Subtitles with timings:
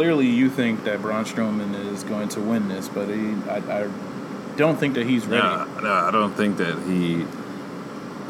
[0.00, 3.90] clearly you think that Braun Strowman is going to win this, but he, I, I
[4.56, 5.42] don't think that he's ready.
[5.42, 7.26] No, no, I don't think that he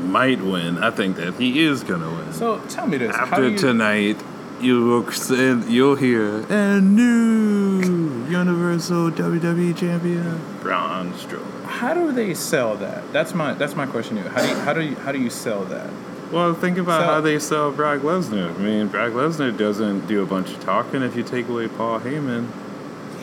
[0.02, 0.78] might win.
[0.78, 2.32] I think that he is gonna win.
[2.32, 4.16] So tell me this: how do After you, tonight,
[4.62, 11.64] you will say- you'll hear a new Universal WWE Champion Braun Strowman.
[11.66, 13.12] how do they sell that?
[13.12, 14.28] That's my that's my question to you.
[14.30, 15.90] How do you, how do you, how do you sell that?
[16.32, 18.54] Well, think about So- how they sell Brock Lesnar.
[18.54, 21.02] I mean, Brock Lesnar doesn't do a bunch of talking.
[21.02, 22.46] If you take away Paul Heyman,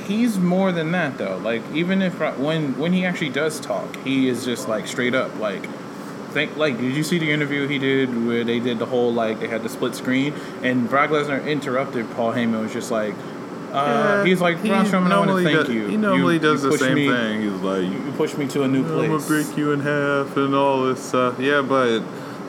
[0.08, 1.40] He's more than that though.
[1.44, 5.40] Like even if when when he actually does talk, he is just like straight up
[5.40, 5.66] like.
[6.32, 9.40] Think like, did you see the interview he did where they did the whole like
[9.40, 13.16] they had the split screen and Brock Lesnar interrupted Paul Heyman was just like,
[13.72, 15.88] uh, he's like he Braun Strowman, I want to normally thank does- you.
[15.88, 17.42] He normally You- does you the same me- thing.
[17.42, 19.10] He's like, You pushed me to a new place.
[19.10, 21.40] I'm gonna break you in half and all this stuff.
[21.40, 22.02] Yeah, but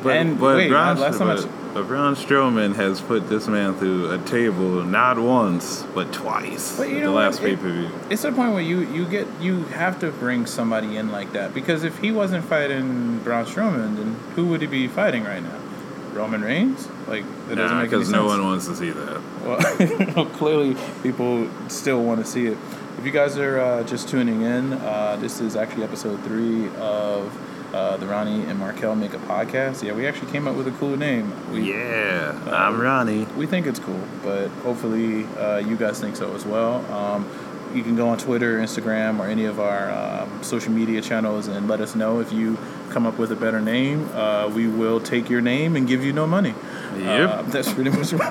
[0.02, 3.74] but And but, wait, Braun, last time but, but Braun Strowman has put this man
[3.74, 6.77] through a table not once but twice.
[6.77, 7.91] But you know the last pay per view.
[8.10, 11.52] It's the point where you you get you have to bring somebody in like that
[11.55, 15.58] because if he wasn't fighting Braun Strowman, then who would he be fighting right now?
[16.14, 16.89] Roman Reigns?
[17.06, 19.22] Like that doesn't Nah, make any because no one wants to see that.
[19.44, 22.56] Well, clearly people still want to see it.
[22.98, 27.30] If you guys are uh, just tuning in, uh, this is actually episode three of
[27.77, 29.82] uh, the Ronnie and Markel Make a Podcast.
[29.82, 31.30] Yeah, we actually came up with a cool name.
[31.52, 33.24] We, Yeah, Uh, I'm Ronnie.
[33.36, 36.84] we think it's cool, but hopefully uh, you guys think so as well.
[36.92, 37.28] Um,
[37.74, 41.68] you can go on Twitter, Instagram, or any of our um, social media channels and
[41.68, 42.56] let us know if you
[42.88, 44.08] come up with a better name.
[44.14, 46.55] Uh, we will take your name and give you no money.
[46.96, 47.28] Yep.
[47.30, 48.11] Uh, that's pretty much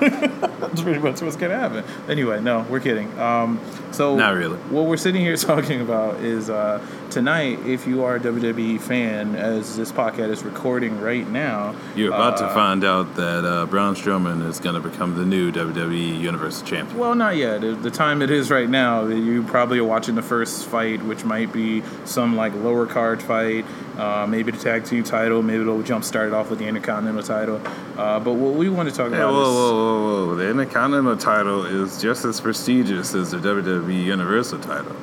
[0.60, 1.84] that's pretty much what's gonna happen.
[2.08, 3.16] Anyway, no, we're kidding.
[3.18, 3.60] Um,
[3.92, 4.56] so Not really.
[4.70, 6.84] What we're sitting here talking about is uh,
[7.16, 7.58] tonight.
[7.64, 12.36] If you are a WWE fan, as this podcast is recording right now, You're about
[12.36, 16.20] to uh, find out that uh, Braun Strowman is going to become the new WWE
[16.20, 16.98] Universal Champion.
[16.98, 17.62] Well, not yet.
[17.62, 21.54] The time it is right now, you probably are watching the first fight, which might
[21.54, 23.64] be some like lower card fight,
[23.96, 27.22] uh, maybe the tag team title, maybe it'll jump start it off with the Intercontinental
[27.22, 27.62] title.
[27.96, 30.34] Uh, but what we want to talk Hey, about whoa, is whoa, whoa, whoa.
[30.34, 34.94] The Intercontinental title is just as prestigious as the WWE Universal title.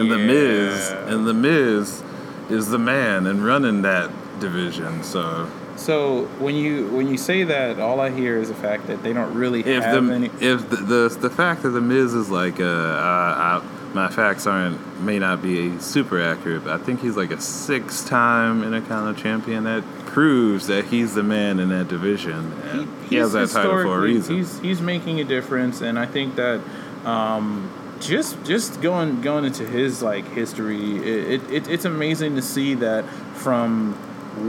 [0.00, 2.02] And The Miz, and The Miz
[2.50, 4.10] is the man and running that
[4.40, 5.02] division.
[5.02, 9.02] So so when you when you say that, all I hear is the fact that
[9.02, 10.26] they don't really if have the any.
[10.40, 14.46] if the, the the fact that The Miz is like uh, uh, I, my facts
[14.46, 19.64] aren't may not be super accurate, but I think he's like a six-time Intercontinental champion.
[19.64, 22.52] That proves that he's the man in that division.
[22.64, 24.36] And he, has that title for a reason.
[24.36, 26.60] He's he's making a difference, and I think that
[27.04, 27.70] um,
[28.06, 33.04] just just going going into his like history, it, it, it's amazing to see that
[33.34, 33.96] from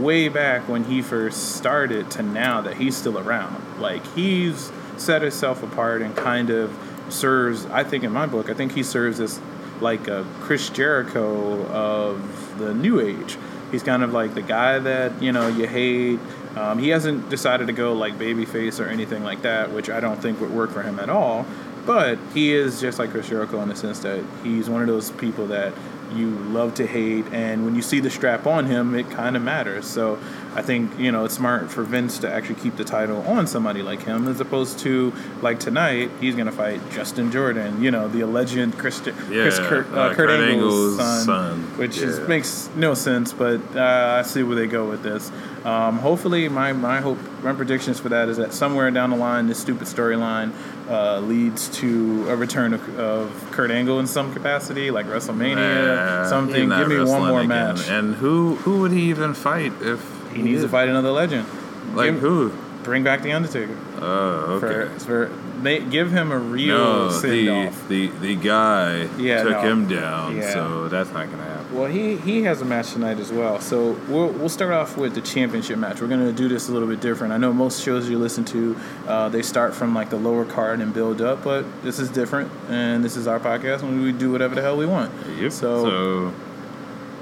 [0.02, 3.80] way back when he first started to now that he's still around.
[3.80, 6.76] Like he's set himself apart and kind of
[7.08, 7.66] serves.
[7.66, 9.40] I think in my book, I think he serves as
[9.80, 13.36] like a Chris Jericho of the New Age.
[13.70, 16.20] He's kind of like the guy that you know you hate.
[16.56, 20.20] Um, he hasn't decided to go like babyface or anything like that, which I don't
[20.20, 21.44] think would work for him at all.
[21.86, 25.10] But he is just like Chris Jericho in the sense that he's one of those
[25.12, 25.72] people that
[26.14, 29.42] you love to hate, and when you see the strap on him, it kind of
[29.42, 29.86] matters.
[29.86, 30.18] So
[30.54, 33.82] I think you know it's smart for Vince to actually keep the title on somebody
[33.82, 35.12] like him, as opposed to
[35.42, 39.96] like tonight he's gonna fight Justin Jordan, you know the alleged Chris, Chris Kurt, uh,
[39.96, 41.78] uh, Kurt, Kurt Angle's, Angle's son, son.
[41.78, 45.30] which is, makes no sense, but uh, I see where they go with this.
[45.64, 49.46] Um, hopefully, my my hope, my predictions for that is that somewhere down the line,
[49.48, 50.52] this stupid storyline
[50.88, 56.28] uh, leads to a return of, of Kurt Angle in some capacity, like WrestleMania, Nah,
[56.28, 56.68] something.
[56.68, 57.48] Give me one more again.
[57.48, 57.88] match.
[57.88, 60.00] And who who would he even fight if
[60.34, 61.46] he needs to fight another legend.
[61.94, 62.52] Like Give- who?
[62.82, 63.74] Bring back the Undertaker.
[64.02, 64.92] Oh, okay.
[64.98, 65.28] For, for
[65.62, 69.60] ma- give him a real no, the, the the guy Yeah, took no.
[69.62, 70.52] him down, Yeah.
[70.52, 71.53] so that's not gonna happen.
[71.74, 73.60] Well, he, he has a match tonight as well.
[73.60, 76.00] So we'll, we'll start off with the championship match.
[76.00, 77.32] We're going to do this a little bit different.
[77.32, 78.76] I know most shows you listen to,
[79.08, 82.52] uh, they start from like the lower card and build up, but this is different.
[82.68, 85.12] And this is our podcast, and we do whatever the hell we want.
[85.38, 85.50] Yep.
[85.50, 85.82] So,
[86.30, 86.34] So,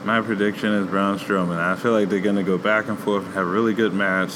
[0.04, 1.56] my prediction is Braun Strowman.
[1.58, 4.32] I feel like they're gonna go back and forth, have a really good match.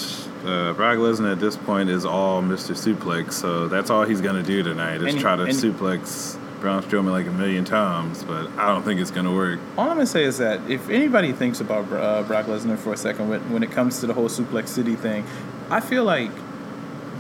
[0.47, 2.73] Uh, Brock Lesnar at this point is all Mr.
[2.75, 6.83] Suplex, so that's all he's gonna do tonight is And- try to and- suplex Braun
[6.83, 8.25] Strowman like a million times.
[8.25, 9.61] But I don't think it's gonna work.
[9.77, 12.93] all I'm going to say is that if anybody thinks about uh, Brock Lesnar for
[12.93, 15.25] a second when, when it comes to the whole Suplex City thing,
[15.71, 16.31] I feel like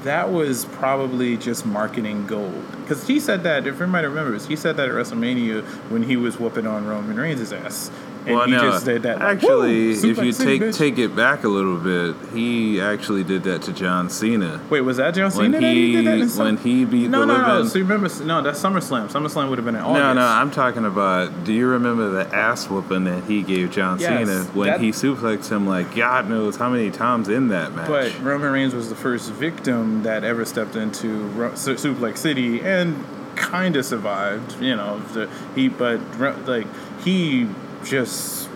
[0.04, 2.64] that was probably just marketing gold.
[2.82, 6.38] Because he said that, if everybody remembers, he said that at WrestleMania when he was
[6.38, 7.90] whooping on Roman Reigns' ass.
[8.26, 9.18] And well, he no, just did that.
[9.20, 13.24] like, actually, "Woo, if you take bitch." take it back a little bit, he actually
[13.24, 16.22] did that to John Cena wait, was that John Cena when that he he did
[16.22, 16.28] that?
[16.30, 17.64] some- when he beat no, the no, no.
[17.64, 18.08] So you remember?
[18.24, 19.08] No, that's SummerSlam.
[19.10, 20.02] SummerSlam would have been in August.
[20.02, 21.44] No, no, I'm talking about.
[21.44, 24.90] Do you remember the ass whooping that he gave John Yes, Cena when that- he
[24.90, 27.88] suplexed him like God knows how many times in that match?
[27.88, 32.60] But Roman Reigns was the first victim that ever stepped into Ro- Su- Suplex City
[32.60, 33.04] and
[33.36, 34.60] kind of survived.
[34.60, 36.00] You know, the, he but
[36.46, 36.66] like
[37.04, 37.48] he
[37.88, 38.48] just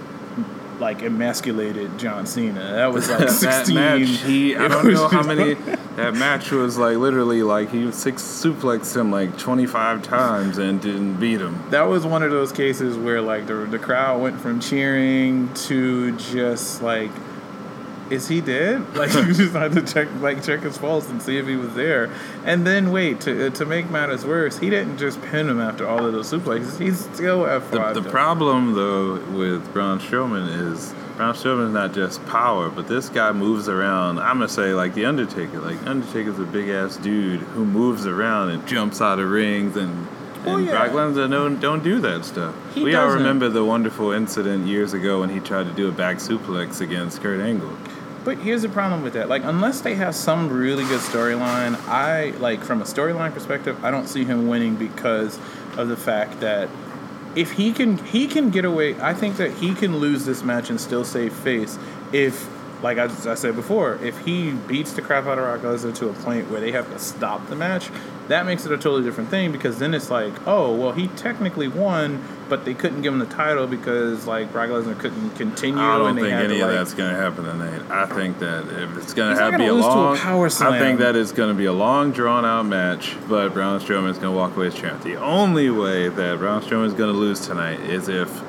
[0.80, 2.60] like emasculated John Cena.
[2.60, 3.74] That was like that sixteen.
[3.76, 5.56] match, he I don't know how many.
[5.96, 11.16] That match was like literally like he six suplexed him like 25 times and didn't
[11.16, 11.62] beat him.
[11.70, 16.16] That was one of those cases where like the the crowd went from cheering to
[16.16, 17.10] just like,
[18.10, 18.84] is he dead?
[18.94, 21.72] Like you just had to check like check his pulse and see if he was
[21.74, 22.10] there.
[22.44, 25.86] And then wait to uh, to make matters worse, he didn't just pin him after
[25.88, 26.78] all of those suplexes.
[26.78, 27.94] He's still F The, five.
[27.94, 33.30] the problem though with Braun Strowman is Braun Strowman's not just power, but this guy
[33.32, 34.18] moves around.
[34.18, 35.60] I'm gonna say like the Undertaker.
[35.60, 40.08] Like Undertaker's a big ass dude who moves around and jumps out of rings and.
[40.46, 40.70] Oh, And yeah.
[40.72, 42.54] Brock Lesnar don't, don't do that stuff.
[42.74, 43.18] He we all doesn't.
[43.18, 47.20] remember the wonderful incident years ago when he tried to do a back suplex against
[47.20, 47.76] Kurt Angle.
[48.24, 49.28] But here's the problem with that.
[49.28, 53.90] Like, unless they have some really good storyline, I like from a storyline perspective, I
[53.90, 55.38] don't see him winning because
[55.76, 56.68] of the fact that
[57.34, 60.68] if he can he can get away I think that he can lose this match
[60.68, 61.78] and still save face
[62.12, 62.48] if
[62.82, 66.12] like I, I said before, if he beats the crap out of Lesnar to a
[66.14, 67.90] point where they have to stop the match,
[68.28, 71.68] that makes it a totally different thing because then it's like, oh, well, he technically
[71.68, 75.80] won, but they couldn't give him the title because like Brock Lesnar couldn't continue.
[75.80, 77.82] I don't think any to, of like, that's going to happen tonight.
[77.90, 81.00] I think that if it's going to be a lose to a long, I think
[81.00, 83.16] that it's going to be a long, drawn out match.
[83.28, 85.02] But Braun Strowman is going to walk away as champ.
[85.02, 88.42] The only way that Braun Strowman is going to lose tonight is if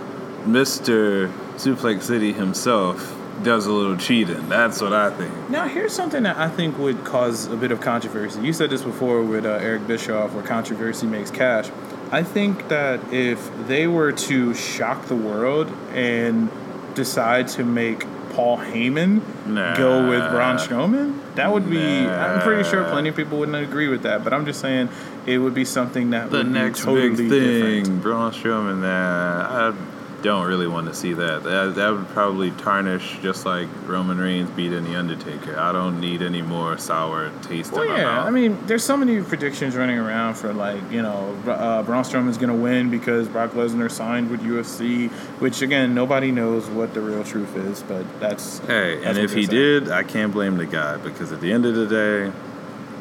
[0.46, 4.48] Mister Suplex City himself does a little cheating.
[4.50, 5.50] That's what I think.
[5.50, 8.42] Now, here's something that I think would cause a bit of controversy.
[8.42, 11.70] You said this before with uh, Eric Bischoff, where controversy makes cash.
[12.12, 16.50] I think that if they were to shock the world and
[16.94, 19.76] decide to make Paul Heyman Nah.
[19.76, 21.82] go with Braun Strowman, that would be.
[21.82, 24.24] I'm pretty sure plenty of people wouldn't agree with that.
[24.24, 24.90] But I'm just saying
[25.26, 28.02] it would be something that The would next be totally big thing, different.
[28.02, 28.82] Braun Strowman.
[28.82, 29.74] Nah, I
[30.22, 31.44] don't really want to see that.
[31.44, 35.58] That that would probably tarnish, just like Roman Reigns beating the Undertaker.
[35.58, 38.04] I don't need any more sour taste Well, in my yeah.
[38.06, 38.28] mouth.
[38.28, 42.38] I mean, there's so many predictions running around for like you know uh, Braun Strowman's
[42.38, 45.10] gonna win because Brock Lesnar signed with UFC,
[45.40, 49.34] which again nobody knows what the real truth is, but that's Hey, that's and if
[49.34, 49.84] he saying.
[49.86, 52.32] did, I can't blame the guy because at the end of the day,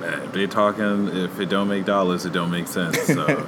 [0.01, 2.99] man, if they talking if it don't make dollars, it don't make sense.
[3.03, 3.27] So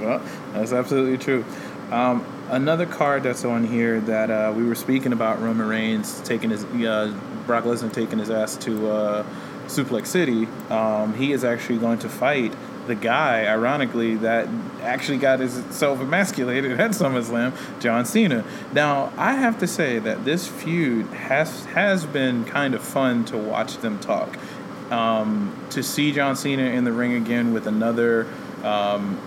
[0.00, 0.20] well,
[0.52, 1.44] that's absolutely true.
[1.92, 6.50] Um, another card that's on here that uh, we were speaking about Roman Reigns taking
[6.50, 7.12] his uh,
[7.46, 9.26] Brock Lesnar taking his ass to uh,
[9.66, 10.46] Suplex City.
[10.70, 12.54] Um, he is actually going to fight
[12.86, 14.48] the guy, ironically, that
[14.82, 18.44] actually got himself emasculated at SummerSlam, John Cena.
[18.72, 23.38] Now, I have to say that this feud has has been kind of fun to
[23.38, 24.36] watch them talk.
[24.90, 28.28] Um, to see John Cena in the ring again with another
[28.62, 29.18] um,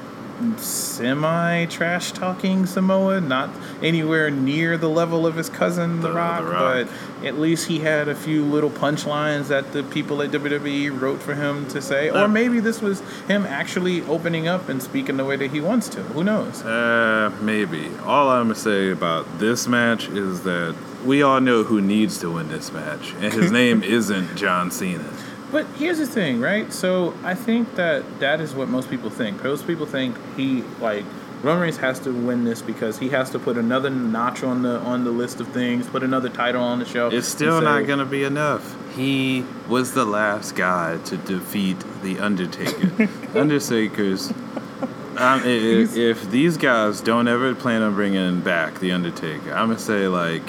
[0.58, 3.50] semi trash talking Samoa, not
[3.82, 6.88] anywhere near the level of his cousin The, The- Rock, The Rock.
[7.20, 11.22] but at least he had a few little punchlines that the people at WWE wrote
[11.22, 15.26] for him to say, or maybe this was him actually opening up and speaking the
[15.26, 16.02] way that he wants to.
[16.04, 16.64] Who knows?
[16.64, 17.90] uh, maybe.
[18.06, 22.32] All I'm gonna say about this match is that we all know who needs to
[22.34, 25.10] win this match, and his name isn't John Cena.
[25.52, 26.72] But here's the thing, right?
[26.74, 29.44] So I think that that is what most people think.
[29.44, 31.06] Most people think he like
[31.44, 34.80] Roman Reigns has to win this because he has to put another notch on the
[34.80, 37.08] on the list of things, put another title on the show.
[37.10, 38.76] It's still say- not gonna be enough.
[38.96, 43.08] He was the last guy to defeat the Undertaker.
[43.40, 44.32] Undertaker's.
[44.32, 49.68] Um, i- i- if these guys don't ever plan on bringing back the Undertaker, I'm
[49.68, 50.42] gonna say like,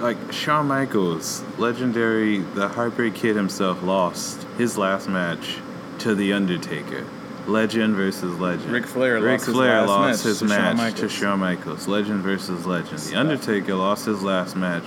[0.00, 5.56] like Shawn Michaels, legendary, the Heartbreak Kid himself, lost his last match
[6.00, 7.06] to the Undertaker.
[7.46, 8.70] Legend versus legend.
[8.70, 11.12] Ric Flair Ric lost his Flair last lost match his to Shawn to Michaels.
[11.12, 11.88] Shawn Michaels.
[11.88, 12.98] Legend versus legend.
[12.98, 14.84] The Undertaker lost his last match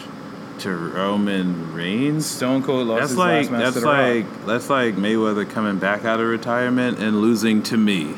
[0.59, 2.25] to Roman Reigns.
[2.25, 3.97] Stone Cold lost That's his like last match that's to The Rock.
[3.97, 8.15] like that's like Mayweather coming back out of retirement and losing to me.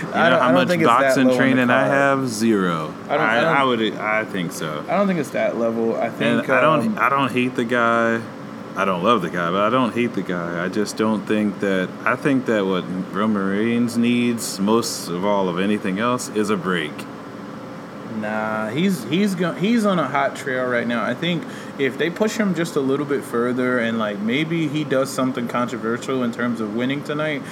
[0.08, 1.44] You I know don't- how I don't much think it's that boxing low on the
[1.44, 2.28] training I have?
[2.28, 2.94] Zero.
[3.08, 4.84] I I, don't- I don't- I, would I think so.
[4.88, 5.96] I don't think it's that level.
[5.96, 6.42] I think.
[6.44, 8.20] And I don't um, I don't hate the guy.
[8.76, 10.64] I don't love the guy, but I don't hate the guy.
[10.64, 12.84] I just don't think that I think that what
[13.14, 16.92] Roman Reigns needs most of all of anything else is a break.
[18.16, 21.04] Nah, he's he's go- he's on a hot trail right now.
[21.04, 21.42] I think
[21.78, 25.48] if they push him just a little bit further and like maybe he does something
[25.48, 27.42] controversial in terms of winning tonight,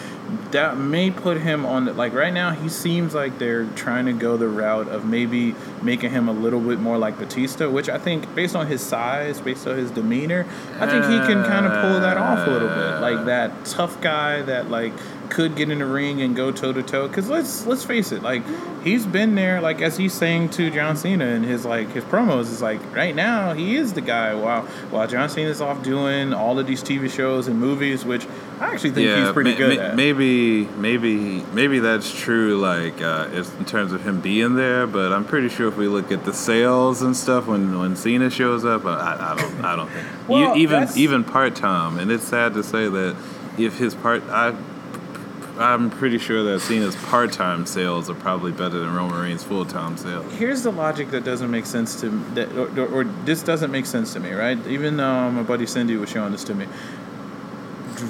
[0.52, 4.12] that may put him on the, like right now he seems like they're trying to
[4.12, 7.98] go the route of maybe making him a little bit more like Batista, which I
[7.98, 10.46] think based on his size, based on his demeanor,
[10.78, 13.00] I think he can kind of pull that off a little bit.
[13.00, 14.92] Like that tough guy that like
[15.32, 17.08] could get in the ring and go toe to toe.
[17.08, 18.42] Because let's let's face it, like
[18.84, 19.60] he's been there.
[19.62, 23.14] Like as he's saying to John Cena in his like his promos, is like right
[23.14, 24.34] now he is the guy.
[24.34, 28.26] While while John Cena's off doing all of these TV shows and movies, which
[28.60, 29.96] I actually think he's pretty ma- good ma- at.
[29.96, 32.58] Maybe, maybe, maybe that's true.
[32.60, 36.12] Like uh, in terms of him being there, but I'm pretty sure if we look
[36.12, 39.88] at the sales and stuff when when Cena shows up, I, I don't, I don't
[39.90, 41.98] think Well, E- even even part time.
[41.98, 43.16] And it's sad to say that
[43.58, 44.54] if his part, I.
[45.58, 50.32] I'm pretty sure that Cena's part-time sales are probably better than Roman Reigns' full-time sales.
[50.34, 53.84] Here's the logic that doesn't make sense to that, or, or, or this doesn't make
[53.84, 54.58] sense to me, right?
[54.66, 56.66] Even though um, my buddy Cindy was showing this to me.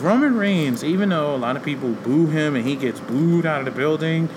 [0.00, 3.58] Roman Reigns, even though a lot of people boo him and he gets booed out
[3.58, 4.28] of the building,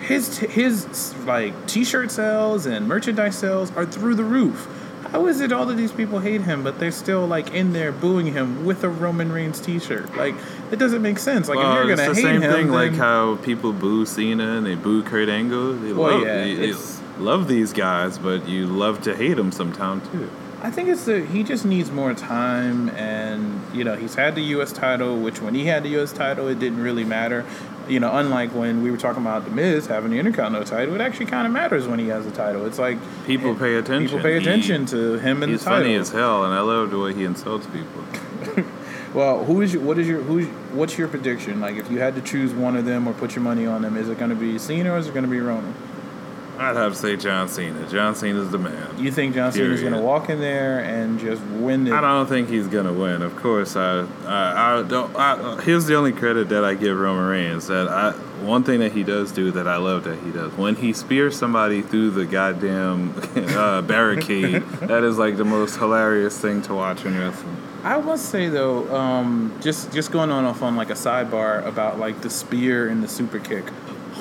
[0.00, 4.68] his his like t-shirt sales and merchandise sales are through the roof.
[5.12, 7.92] How is it all of these people hate him, but they're still like in there
[7.92, 10.14] booing him with a Roman Reigns T-shirt?
[10.16, 10.34] Like
[10.70, 11.48] it doesn't make sense.
[11.48, 14.56] Like well, if you're gonna the hate same him, thing like how people boo Cena
[14.58, 15.74] and they boo Kurt Angle.
[15.74, 16.74] They Well, love, yeah, they- they
[17.18, 20.28] love these guys, but you love to hate them sometimes too.
[20.60, 24.42] I think it's the he just needs more time, and you know he's had the
[24.56, 24.72] U.S.
[24.72, 26.12] title, which when he had the U.S.
[26.12, 27.44] title, it didn't really matter.
[27.88, 31.00] You know, unlike when we were talking about the Miz having the Intercontinental title, it
[31.00, 32.66] actually kind of matters when he has the title.
[32.66, 34.06] It's like People pay attention.
[34.08, 35.84] people pay He- attention to him and He's the title.
[35.84, 38.64] funny as hell, and I love the way he insults people.
[39.14, 41.62] Well, who is your, what is your who's what's your prediction?
[41.62, 43.96] Like, if you had to choose one of them or put your money on them,
[43.96, 45.72] is it going to be Cena or is it going to be Roman?
[46.58, 47.88] I'd have to say John Cena.
[47.88, 48.98] John Cena's the man.
[48.98, 51.92] You think John Cena's going to walk in there and just win it?
[51.92, 53.22] I don't think he's gonna win.
[53.22, 55.14] Of course, I, I, I don't.
[55.14, 57.68] I, here's the only credit that I give Roman Reigns.
[57.68, 58.10] That I,
[58.44, 61.36] one thing that he does do that I love that he does when he spears
[61.36, 64.62] somebody through the goddamn uh, barricade.
[64.80, 67.56] that is like the most hilarious thing to watch in wrestling.
[67.84, 71.98] I must say though, um, just just going on off on like a sidebar about
[71.98, 73.64] like the spear and the super kick.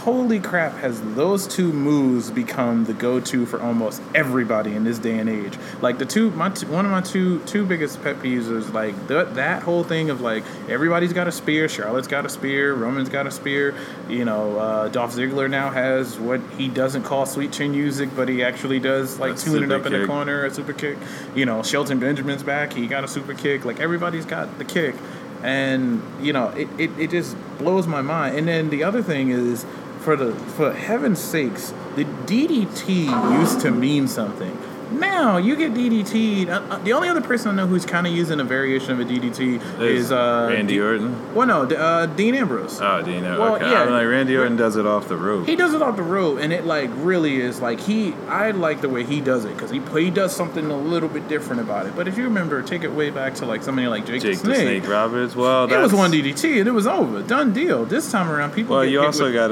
[0.08, 0.72] Holy crap!
[0.76, 5.52] Has those two moves become the go-to for almost everybody in this day and age?
[5.82, 8.96] Like the two, my two, one of my two two biggest pet peeves is like
[9.10, 11.68] th- that whole thing of like everybody's got a spear.
[11.68, 12.74] Charlotte's got a spear.
[12.74, 13.76] Roman's got a spear.
[14.08, 18.30] You know, uh, Dolph Ziggler now has what he doesn't call sweet chin music, but
[18.30, 20.98] he actually does like tune it up in the corner, a super kick.
[21.36, 22.72] You know, Shelton Benjamin's back.
[22.72, 23.66] He got a super kick.
[23.66, 24.96] Like everybody's got the kick.
[25.44, 28.38] And, you know, it, it, it just blows my mind.
[28.38, 29.68] And then the other thing is
[30.08, 33.08] for the for heaven's sakes, the DDT
[33.42, 34.58] used to mean something.
[34.90, 36.48] Now you get DDT.
[36.48, 39.02] Uh, uh, the only other person I know who's kind of using a variation of
[39.02, 41.36] a DDT is uh, Randy Orton.
[41.36, 42.80] Well, no, D- uh, Dean Ambrose.
[42.80, 43.24] Oh, Dean.
[43.24, 43.70] Well, okay.
[43.70, 43.82] yeah.
[43.84, 45.46] I'm like Randy Orton does it off the rope.
[45.46, 48.14] He does it off the rope, and it like really is like he.
[48.30, 51.28] I like the way he does it because he he does something a little bit
[51.28, 51.94] different about it.
[51.94, 54.48] But if you remember, take it way back to like somebody like Jake, Jake the
[54.48, 54.84] the Snake.
[54.84, 55.36] Snake Roberts.
[55.36, 57.84] Well, It was one DDT and it was over, done deal.
[57.84, 58.78] This time around, people.
[58.78, 59.52] Well, you also with- got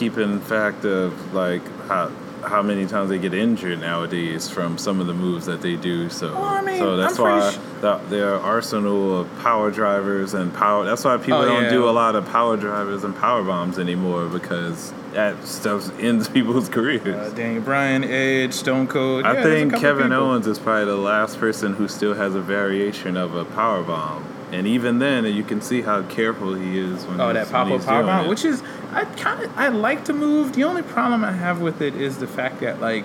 [0.00, 2.10] to keep in fact of like how
[2.42, 6.08] how many times they get injured nowadays from some of the moves that they do.
[6.08, 10.32] So, Well, I mean, so that's I'm why sh- the, their arsenal of power drivers
[10.32, 10.86] and power.
[10.86, 11.68] That's why people Oh, don't yeah.
[11.70, 16.70] do a lot of power drivers and power bombs anymore because that stuff ends people's
[16.70, 17.04] careers.
[17.14, 19.26] uh, Daniel Bryan, Edge, Stone Cold.
[19.26, 20.10] I Yeah, think Kevin.
[20.10, 24.24] Owens is probably the last person who still has a variation of a power bomb.
[24.52, 27.66] And even then, you can see how careful he is when Oh, he's, that pop
[27.68, 30.52] up he's power bomb, which is I kind of I like to move.
[30.54, 33.04] The only problem I have with it is the fact that like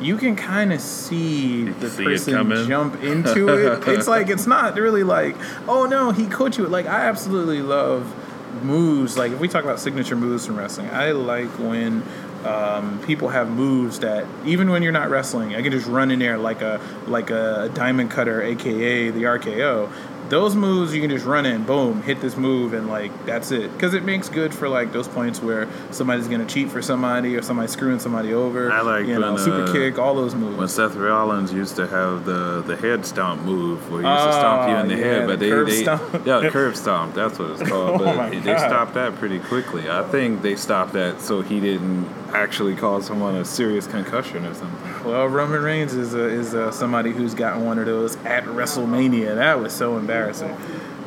[0.00, 3.82] you can kind of see the see person jump into it.
[3.88, 5.36] it's like it's not really like
[5.68, 6.66] oh no he caught you.
[6.66, 8.12] Like I absolutely love
[8.62, 9.16] moves.
[9.16, 12.02] Like if we talk about signature moves from wrestling, I like when.
[12.42, 16.18] Um, people have moves that even when you're not wrestling, I can just run in
[16.18, 19.92] there like a like a diamond cutter, aka the RKO.
[20.32, 23.70] Those moves you can just run in, boom, hit this move, and like that's it.
[23.74, 27.42] Because it makes good for like those points where somebody's gonna cheat for somebody or
[27.42, 28.72] somebody's screwing somebody over.
[28.72, 30.56] I like you know super uh, kick, all those moves.
[30.56, 34.32] when Seth Rollins used to have the the head stomp move, where he used to
[34.32, 36.02] stomp you in the Ah, yeah, head, but the they, they stomp.
[36.26, 38.00] yeah curb stomp, that's what it's called.
[38.02, 39.90] Oh But they stopped that pretty quickly.
[39.90, 44.54] I think they stopped that so he didn't actually cause someone a serious concussion or
[44.54, 45.04] something.
[45.04, 49.34] Well, Roman Reigns is uh, is uh, somebody who's gotten one of those at WrestleMania.
[49.34, 50.21] That was so embarrassing.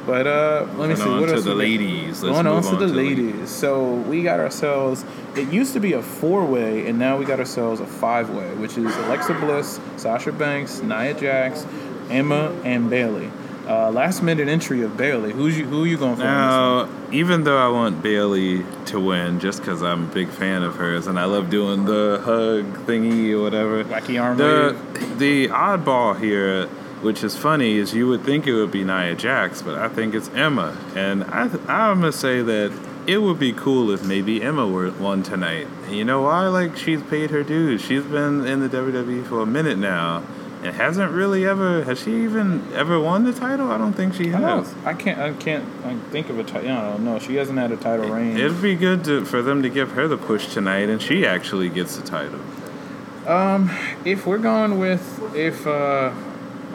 [0.06, 1.44] But uh, let me Moving see on what to else.
[1.46, 2.22] the ladies.
[2.22, 3.50] Let's Going on move to the ladies.
[3.50, 5.04] So we got ourselves.
[5.36, 8.96] It used to be a four-way, and now we got ourselves a five-way, which is
[8.98, 11.66] Alexa Bliss, Sasha Banks, Nia Jax,
[12.12, 13.32] Emma, and Bayley.
[13.68, 15.32] Uh, last minute entry of Bayley.
[15.32, 15.66] Who's you?
[15.66, 16.22] Who are you going for?
[16.22, 20.62] on Now, even though I want Bayley to win, just because I'm a big fan
[20.62, 23.84] of hers and I love doing the hug thingy or whatever.
[23.86, 25.18] Wacky arm the wave.
[25.18, 26.70] the oddball here,
[27.06, 30.16] which is funny, is you would think it would be Nia Jax, but I think
[30.16, 32.74] it's Emma, and I th- I'm gonna say that
[33.08, 35.68] it would be cool if maybe Emma were won tonight.
[35.86, 36.48] And you know why?
[36.48, 37.82] Like she's paid her dues.
[37.82, 40.24] She's been in the WWE for a minute now.
[40.64, 43.70] And hasn't really ever has she even ever won the title?
[43.70, 44.74] I don't think she has.
[44.84, 45.20] I can't.
[45.20, 46.72] I can't I think of a title.
[46.72, 47.22] I don't.
[47.22, 48.36] She hasn't had a title reign.
[48.36, 51.70] It'd be good to, for them to give her the push tonight, and she actually
[51.70, 52.40] gets the title.
[53.28, 53.70] Um,
[54.06, 56.12] if we're going with, if uh,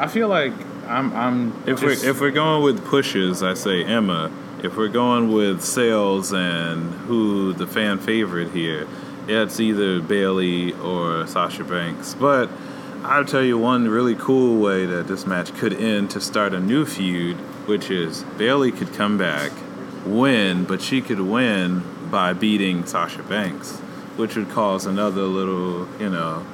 [0.00, 0.54] I feel like
[0.88, 1.48] I'm, I'm.
[1.66, 4.30] If just- we're if we're going with pushes, I say Emma.
[4.64, 8.86] If we're going with sales and who the fan favorite here,
[9.28, 12.14] yeah, it's either Bayley or Sasha Banks.
[12.14, 12.48] But
[13.04, 16.60] I'll tell you one really cool way that this match could end to start a
[16.60, 19.52] new feud, which is Bayley could come back,
[20.04, 23.78] win, but she could win by beating Sasha Banks,
[24.16, 26.44] which would cause another little, you know,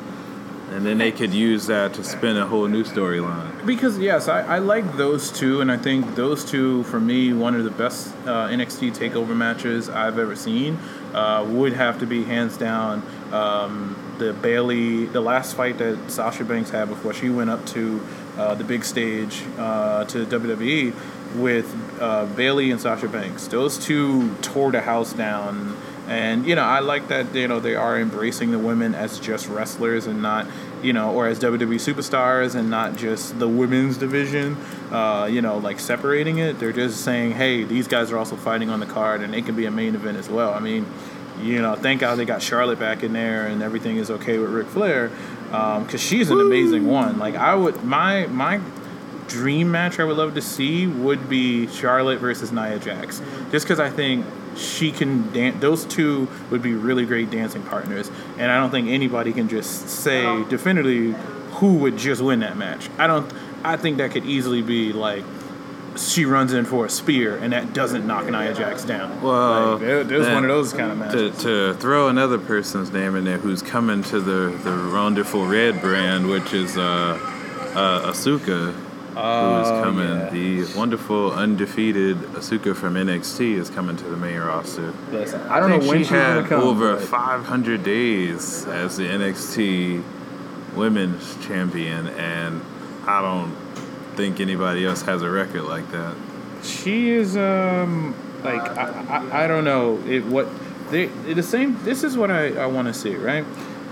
[0.70, 3.64] and then they could use that to spin a whole new storyline.
[3.64, 7.54] Because yes, I, I like those two, and I think those two for me one
[7.54, 10.78] of the best uh, NXT Takeover matches I've ever seen.
[11.14, 16.44] Uh, would have to be hands down um, the Bayley, the last fight that Sasha
[16.44, 18.06] Banks had before she went up to
[18.36, 20.94] uh, the big stage uh, to WWE
[21.36, 23.46] with uh, Bayley and Sasha Banks.
[23.46, 25.76] Those two tore the house down.
[26.08, 29.48] And you know, I like that you know they are embracing the women as just
[29.48, 30.46] wrestlers and not
[30.82, 34.56] you know, or as WWE superstars and not just the women's division.
[34.92, 36.58] Uh, you know, like separating it.
[36.58, 39.56] They're just saying, hey, these guys are also fighting on the card and they can
[39.56, 40.52] be a main event as well.
[40.52, 40.86] I mean,
[41.42, 44.50] you know, thank God they got Charlotte back in there and everything is okay with
[44.50, 45.10] Ric Flair
[45.46, 47.18] because she's an amazing one.
[47.18, 48.60] Like I would, my my
[49.28, 53.20] dream match I would love to see would be Charlotte versus Nia Jax,
[53.50, 54.24] just because I think
[54.56, 55.60] she can dance.
[55.60, 59.88] Those two would be really great dancing partners, and I don't think anybody can just
[59.88, 61.12] say definitively
[61.56, 62.88] who would just win that match.
[62.98, 63.30] I don't.
[63.64, 65.24] I think that could easily be like.
[65.96, 69.22] She runs in for a spear, and that doesn't knock Nia Jax down.
[69.22, 71.42] Well, like, there- there's then one of those kind of To, matches.
[71.44, 76.28] to throw another person's name in there who's coming to the the wonderful red brand,
[76.28, 77.18] which is uh,
[77.74, 78.74] uh, Asuka,
[79.16, 79.22] who
[79.62, 80.08] is Oh, coming.
[80.08, 80.30] yeah.
[80.30, 84.92] The wonderful undefeated Asuka from NXT is coming to the main roster.
[85.10, 86.60] Listen, I don't know think when she she's gonna had come.
[86.62, 90.02] over but- 500 days as the NXT
[90.74, 92.60] Women's Champion, and
[93.06, 93.54] I don't
[94.16, 96.14] think anybody else has a record like that.
[96.62, 98.90] She is um like I,
[99.32, 100.46] I, I don't know it what
[100.90, 101.78] they the same.
[101.84, 103.44] This is what I, I want to see right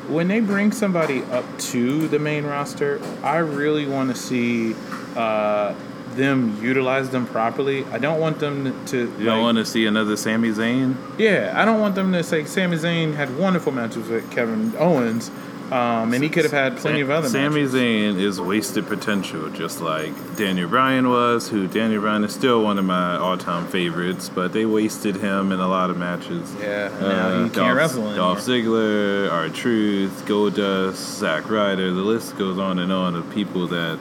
[0.09, 3.01] when they bring somebody up to the main roster.
[3.23, 4.75] I really want to see
[5.17, 5.75] uh,
[6.15, 7.85] them utilize them properly.
[7.87, 8.99] I don't want them to.
[9.19, 10.97] You don't want to see another Sami Zayn?
[11.19, 15.31] Yeah, I don't want them to say Sami Zayn had wonderful matches with Kevin Owens,
[15.73, 17.75] um, and he could have had plenty of other Sami matches.
[17.75, 22.79] Zayn is wasted potential, just like Daniel Bryan was, who Daniel Bryan is still one
[22.79, 26.55] of my all-time favorites, but they wasted him in a lot of matches.
[26.61, 28.17] Yeah, Uh, now he can't Dolph, wrestle anymore.
[28.17, 31.93] Dolph Ziggler, R Truth, Goldust, Zack Ryder.
[31.93, 33.99] The list goes on and on of people that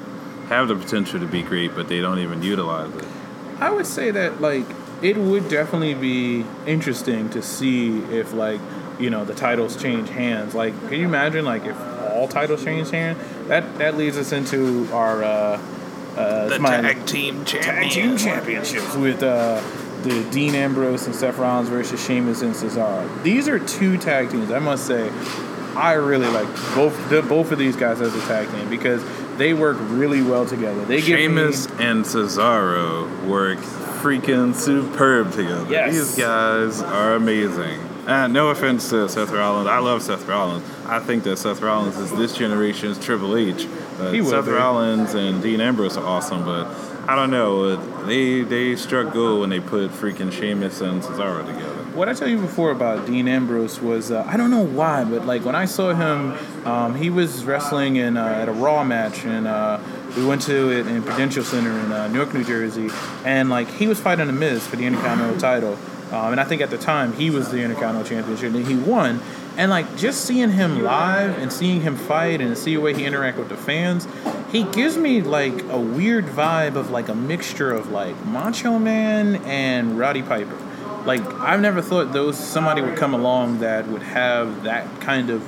[0.49, 3.05] have the potential to be great, but they don't even utilize it.
[3.59, 4.65] I would say that like
[5.01, 8.59] it would definitely be interesting to see if like
[8.99, 10.53] you know the titles change hands.
[10.53, 11.79] Like, can you imagine like if
[12.11, 13.17] all titles change hands?
[13.47, 15.61] That that leads us into our uh,
[16.17, 17.89] uh, The my tag team tag champion.
[17.89, 19.61] team championships with uh,
[20.03, 23.23] the Dean Ambrose and Seth Rollins versus Sheamus and Cesaro.
[23.23, 24.51] These are two tag teams.
[24.51, 25.09] I must say,
[25.75, 29.01] I really like both the, both of these guys as a tag team because
[29.37, 30.83] they work really well together.
[30.85, 35.65] They give me- Sheamus and Cesaro work freaking superb together.
[35.69, 35.93] Yes.
[35.93, 37.79] These guys are amazing.
[38.05, 40.65] And no offense to Seth Rollins, I love Seth Rollins.
[40.87, 43.65] I think that Seth Rollins is this generation's Triple H.
[43.99, 44.51] Will Seth be.
[44.51, 46.67] Rollins and Dean Ambrose are awesome, but
[47.07, 47.77] I don't know.
[48.05, 51.82] They they struck gold when they put freaking Sheamus and Cesaro together.
[51.93, 55.27] What I tell you before about Dean Ambrose was uh, I don't know why, but
[55.27, 59.25] like when I saw him, um, he was wrestling in uh, at a Raw match,
[59.25, 59.79] and uh,
[60.17, 62.89] we went to it in Prudential Center in uh, Newark, New Jersey,
[63.25, 65.77] and like he was fighting the Miz for the Intercontinental title.
[66.11, 69.19] um, and I think at the time he was the Intercontinental Championship and he won.
[69.55, 73.05] And like just seeing him live and seeing him fight and see the way he
[73.05, 74.07] interact with the fans,
[74.51, 79.35] he gives me like a weird vibe of like a mixture of like Macho Man
[79.45, 80.57] and Roddy Piper.
[81.05, 85.41] Like I've never thought those somebody would come along that would have that kind of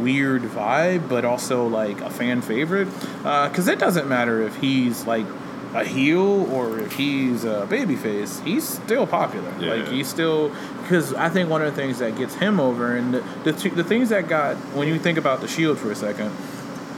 [0.00, 2.88] weird vibe, but also like a fan favorite.
[3.24, 5.26] Uh, because it doesn't matter if he's like
[5.74, 9.52] a heel or if he's a babyface, he's still popular.
[9.60, 9.74] Yeah.
[9.74, 13.14] Like he's still because I think one of the things that gets him over and
[13.14, 15.96] the the, two, the things that got when you think about the Shield for a
[15.96, 16.30] second.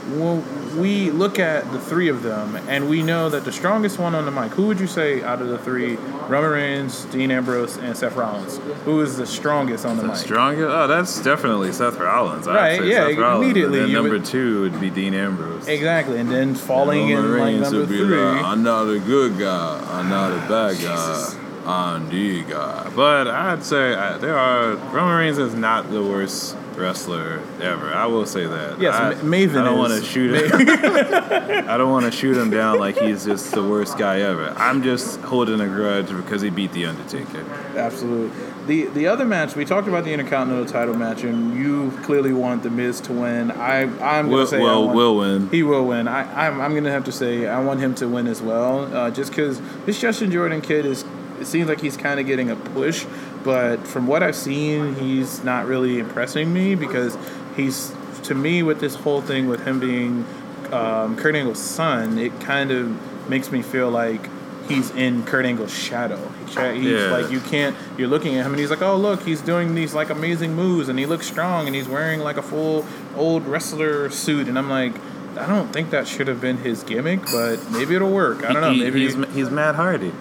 [0.09, 0.43] When
[0.79, 4.25] we look at the three of them, and we know that the strongest one on
[4.25, 7.95] the mic, who would you say out of the three, Roman Reigns, Dean Ambrose, and
[7.95, 10.17] Seth Rollins, who is the strongest on the, The mic?
[10.17, 10.67] strongest?
[10.67, 12.47] Oh, that's definitely Seth Rollins.
[12.47, 13.45] I'd Right, yeah, Seth Rollins.
[13.45, 15.67] immediately And then number would- two would be Dean Ambrose.
[15.67, 18.19] Exactly, and then falling in like number three.
[18.19, 19.83] I'm not a good guy.
[19.91, 21.33] I'm not a bad guy.
[21.67, 22.89] I'm the guy.
[22.95, 27.93] But I'd say I, there are Roman Reigns is not the worst wrestler ever.
[27.93, 28.79] I will say that.
[28.79, 30.51] Yes, I, Maven I don't want to shoot him.
[31.69, 34.49] I don't want to shoot him down like he's just the worst guy ever.
[34.57, 37.43] I'm just holding a grudge because he beat the Undertaker.
[37.75, 38.31] Absolutely.
[38.67, 42.63] The the other match we talked about the Intercontinental title match, and you clearly want
[42.63, 43.51] the Miz to win.
[43.51, 45.49] I I'm gonna Will, say I will, want- will win.
[45.49, 46.07] He will win.
[46.07, 48.93] I, I'm, I'm going to have to say I want him to win as well,
[48.95, 51.03] uh, just because this Justin Jordan kid is.
[51.39, 53.05] It seems like he's kind of getting a push,
[53.43, 57.17] but from what I've seen, he's not really impressing me because
[57.55, 60.25] he's to me with this whole thing with him being
[60.71, 62.17] um, Kurt Angle's son.
[62.17, 64.29] It kind of makes me feel like
[64.67, 66.19] he's in Kurt Angle's shadow.
[66.45, 67.11] He's Yeah.
[67.11, 67.75] like you can't.
[67.97, 70.89] You're looking at him and he's like, oh look, he's doing these like amazing moves
[70.89, 74.69] and he looks strong and he's wearing like a full old wrestler suit and I'm
[74.69, 74.93] like.
[75.37, 78.43] I don't think that should have been his gimmick, but maybe it'll work.
[78.43, 78.73] I don't know.
[78.73, 80.11] Maybe he's, he's Matt Hardy.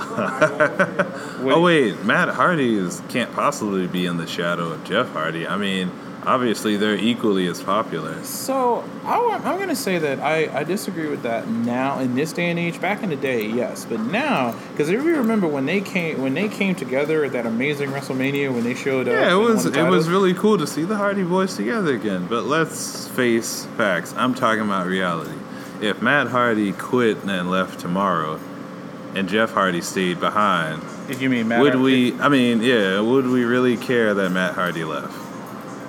[1.42, 5.46] Oh wait, Matt Hardy is can't possibly be in the shadow of Jeff Hardy.
[5.46, 5.90] I mean,
[6.24, 8.22] obviously they're equally as popular.
[8.24, 12.32] So I, am going to say that I, I disagree with that now in this
[12.32, 12.80] day and age.
[12.80, 16.34] Back in the day, yes, but now because if you remember when they came when
[16.34, 19.14] they came together at that amazing WrestleMania when they showed up.
[19.14, 22.26] Yeah, it was it was really cool to see the Hardy boys together again.
[22.26, 24.14] But let's face facts.
[24.16, 25.38] I'm talking about reality.
[25.80, 28.38] If Matt Hardy quit and left tomorrow,
[29.14, 30.82] and Jeff Hardy stayed behind,
[31.18, 32.20] You mean Matt, would Hardy- we?
[32.20, 35.12] I mean, yeah, would we really care that Matt Hardy left?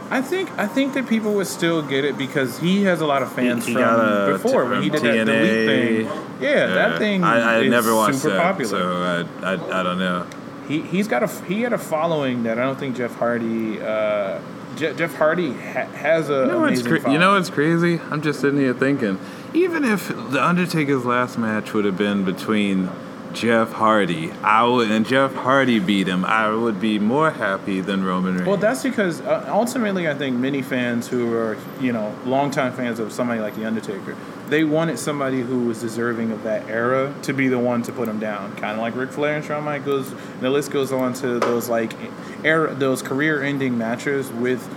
[0.09, 3.21] I think I think that people would still get it because he has a lot
[3.23, 6.05] of fans he from got a- before when he from did that delete TNA.
[6.07, 6.21] thing.
[6.41, 7.23] Yeah, that thing.
[7.23, 8.69] I, I is never watched super that, popular.
[8.69, 10.25] so I, I I don't know.
[10.67, 13.79] He he's got a he had a following that I don't think Jeff Hardy.
[13.81, 14.39] Uh,
[14.75, 17.99] Je- Jeff Hardy ha- has a You know what's cra- you know what's crazy?
[18.09, 19.17] I'm just sitting here thinking,
[19.53, 22.89] even if the Undertaker's last match would have been between
[23.33, 28.03] Jeff Hardy, I would, and Jeff Hardy beat him, I would be more happy than
[28.03, 28.47] Roman Reigns.
[28.47, 32.99] Well, that's because uh, ultimately, I think many fans who are, you know, longtime fans
[32.99, 34.15] of somebody like The Undertaker,
[34.47, 38.07] they wanted somebody who was deserving of that era to be the one to put
[38.07, 38.55] him down.
[38.57, 40.13] Kind of like Ric Flair and Shawn Michaels.
[40.41, 41.93] The list goes on to those like
[42.43, 44.69] era, those career-ending matches with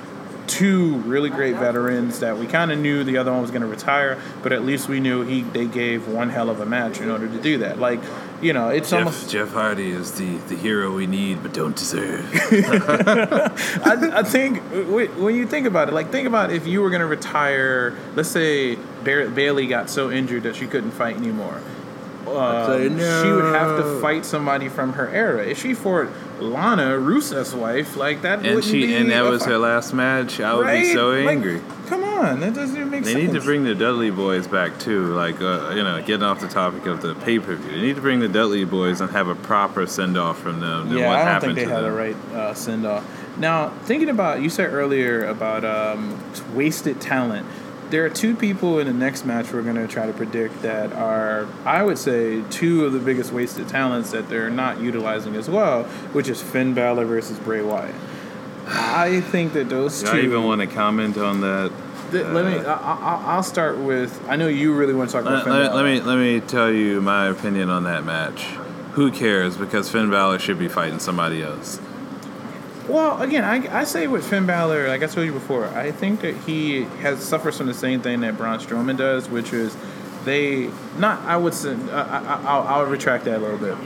[0.47, 3.67] two really great veterans that we kind of knew the other one was going to
[3.67, 7.11] retire, but at least we knew he they gave one hell of a match in
[7.11, 7.79] order to do that.
[7.79, 8.01] Like,
[8.43, 11.77] you know, it's Jeff, almost Jeff Hardy is the, the hero we need but don't
[11.77, 12.29] deserve.
[12.53, 17.07] I, I think when you think about it, like think about if you were gonna
[17.07, 17.97] retire.
[18.15, 21.61] Let's say Ba- Bayley got so injured that she couldn't fight anymore.
[22.27, 25.45] Um, say She would have to fight somebody from her era.
[25.45, 26.09] If she fought
[26.41, 30.41] Lana, Rusev's wife, like that, and wouldn't she be and that was her last match.
[30.41, 31.61] I would be so angry.
[31.61, 31.74] come
[32.25, 33.25] on, that doesn't even make They sense.
[33.25, 35.13] need to bring the Dudley Boys back too.
[35.15, 37.97] Like, uh, you know, getting off the topic of the pay per view, they need
[37.97, 40.97] to bring the Dudley Boys and have a proper send off from them.
[40.97, 41.93] Yeah, I don't think they had them.
[41.93, 43.05] the right uh, send off.
[43.39, 46.19] Now, thinking about you said earlier about um,
[46.55, 47.47] wasted talent.
[47.91, 50.93] There are two people in the next match we're going to try to predict that
[50.95, 55.49] are, I would say, two of the biggest wasted talents that they're not utilizing as
[55.49, 57.95] well, which is Finn Balor versus Bray Wyatt.
[58.67, 60.17] I think that those Do two.
[60.17, 61.71] I even want to comment on that?
[62.11, 62.59] Th- let me.
[62.59, 64.21] Uh, I, I, I'll start with.
[64.29, 66.41] I know you really want to talk about Let, Finn let- let me let me
[66.41, 68.45] tell you my opinion on that match.
[68.93, 69.57] Who cares?
[69.57, 71.81] Because Finn Balor should be fighting somebody else.
[72.89, 76.21] Well, again, I, I say with Finn Balor, like I told you before, I think
[76.21, 79.75] that he has suffers from the same thing that Braun Strowman does, which is
[80.25, 81.21] they not.
[81.23, 83.77] I would say I, I, I'll, I'll retract that a little bit.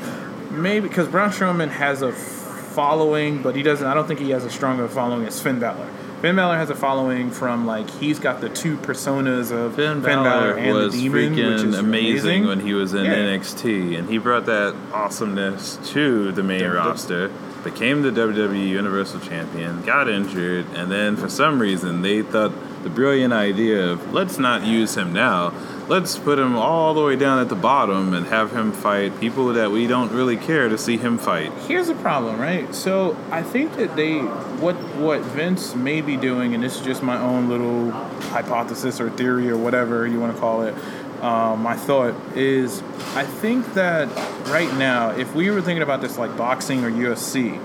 [0.50, 3.86] Maybe because Braun Strowman has a following, but he doesn't.
[3.86, 5.88] I don't think he has a stronger following as Finn Balor.
[6.20, 10.54] Finn Balor has a following from like he's got the two personas of Finn Balor,
[10.58, 13.14] and was the Demon, which freaking is amazing, when he was in Yeah.
[13.14, 17.30] NXT, and he brought that awesomeness to the main roster.
[17.62, 22.52] Became the WWE Universal Champion, got injured, and then for some reason they thought
[22.82, 25.52] the brilliant idea of let's not use him now,
[25.88, 29.52] let's put him all the way down at the bottom and have him fight people
[29.54, 31.50] that we don't really care to see him fight.
[31.66, 32.72] Here's the problem, right?
[32.74, 37.02] So I think that they what what Vince may be doing, and this is just
[37.02, 37.90] my own little
[38.30, 40.74] hypothesis or theory or whatever you want to call it.
[41.22, 42.80] Um, my thought is,
[43.16, 44.08] I think that
[44.48, 47.58] right now, if we were thinking about this like boxing or UFC,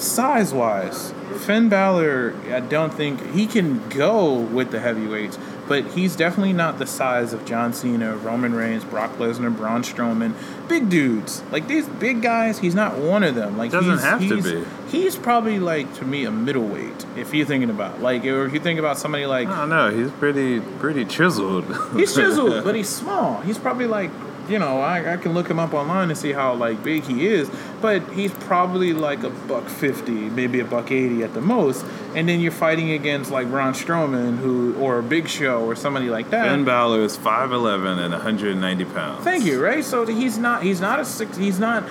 [0.00, 6.16] size wise, Finn Balor, I don't think he can go with the heavyweights, but he's
[6.16, 10.34] definitely not the size of John Cena, Roman Reigns, Brock Lesnar, Braun Strowman,
[10.68, 11.42] big dudes.
[11.50, 13.56] Like these big guys, he's not one of them.
[13.56, 14.64] Like Doesn't he's, have to be.
[14.90, 17.06] He's probably like to me a middleweight.
[17.16, 19.90] If you're thinking about like, or if you think about somebody like I don't know,
[19.90, 21.64] he's pretty pretty chiseled.
[21.94, 23.40] He's chiseled, but he's small.
[23.40, 24.10] He's probably like,
[24.48, 27.26] you know, I, I can look him up online and see how like big he
[27.26, 31.84] is, but he's probably like a buck fifty, maybe a buck eighty at the most.
[32.14, 36.08] And then you're fighting against like Braun Strowman, who or a Big Show or somebody
[36.08, 36.48] like that.
[36.48, 39.24] Finn Balor is 5'11 and 190 pounds.
[39.24, 39.62] Thank you.
[39.62, 39.84] Right.
[39.84, 40.62] So he's not.
[40.62, 41.36] He's not a six.
[41.36, 41.84] He's not.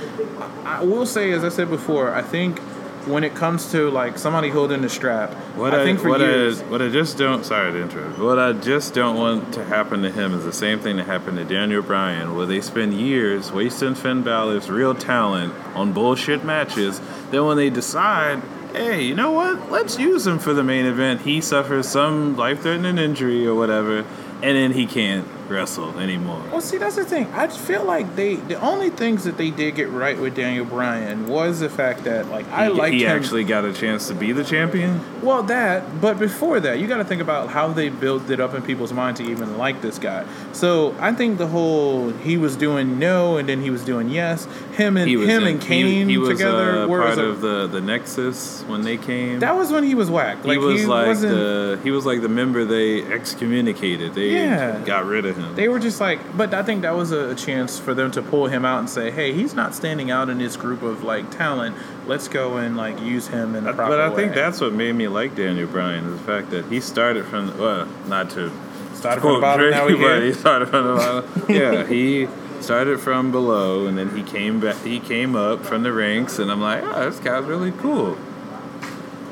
[0.64, 2.60] I will say, as I said before, I think
[3.06, 6.22] when it comes to like somebody holding the strap, What I, I, think for what
[6.22, 6.62] years.
[6.62, 8.20] I what I just don't sorry to interrupt.
[8.20, 11.38] What I just don't want to happen to him is the same thing that happened
[11.38, 17.02] to Daniel Bryan, where they spend years wasting Finn Balor's real talent on bullshit matches.
[17.32, 18.42] Then when they decide,
[18.74, 19.72] hey, you know what?
[19.72, 21.22] Let's use him for the main event.
[21.22, 24.00] He suffers some life-threatening injury or whatever,
[24.42, 26.42] and then he can't wrestle anymore.
[26.52, 27.28] Well, see, that's the thing.
[27.34, 31.28] I feel like they the only things that they did get right with Daniel Bryan
[31.28, 33.16] was the fact that like I he, like he him.
[33.18, 35.02] actually got a chance to be the champion.
[35.22, 38.54] Well, that, but before that, you got to think about how they built it up
[38.54, 40.26] in people's mind to even like this guy.
[40.52, 44.46] So I think the whole he was doing no and then he was doing yes.
[44.76, 47.26] Him and He him in- and Kane he, he was, together uh, were part a-
[47.26, 49.40] of the the Nexus when they came.
[49.40, 50.46] that was when he was whacked.
[50.46, 51.34] Like he was like wasn't.
[51.36, 54.14] the he was like the member they excommunicated.
[54.14, 54.80] They Yeah.
[54.86, 55.56] got rid of him.
[55.56, 58.48] they were just like, but I think that was a chance for them to pull
[58.48, 61.76] him out and say, "Hey, he's not standing out in this group of like talent.
[62.08, 64.94] Let's go and like use him in the proper but I think that's what made
[64.94, 68.52] me like Daniel Bryan is the fact that he started from well, not to
[68.94, 69.72] started from the bottom.
[69.72, 71.46] Now we but he started from the bottom.
[71.50, 72.28] yeah, he
[72.62, 74.78] started from below and then he came back.
[74.84, 78.18] He came up from the ranks, and I'm like, oh, this guy's really cool.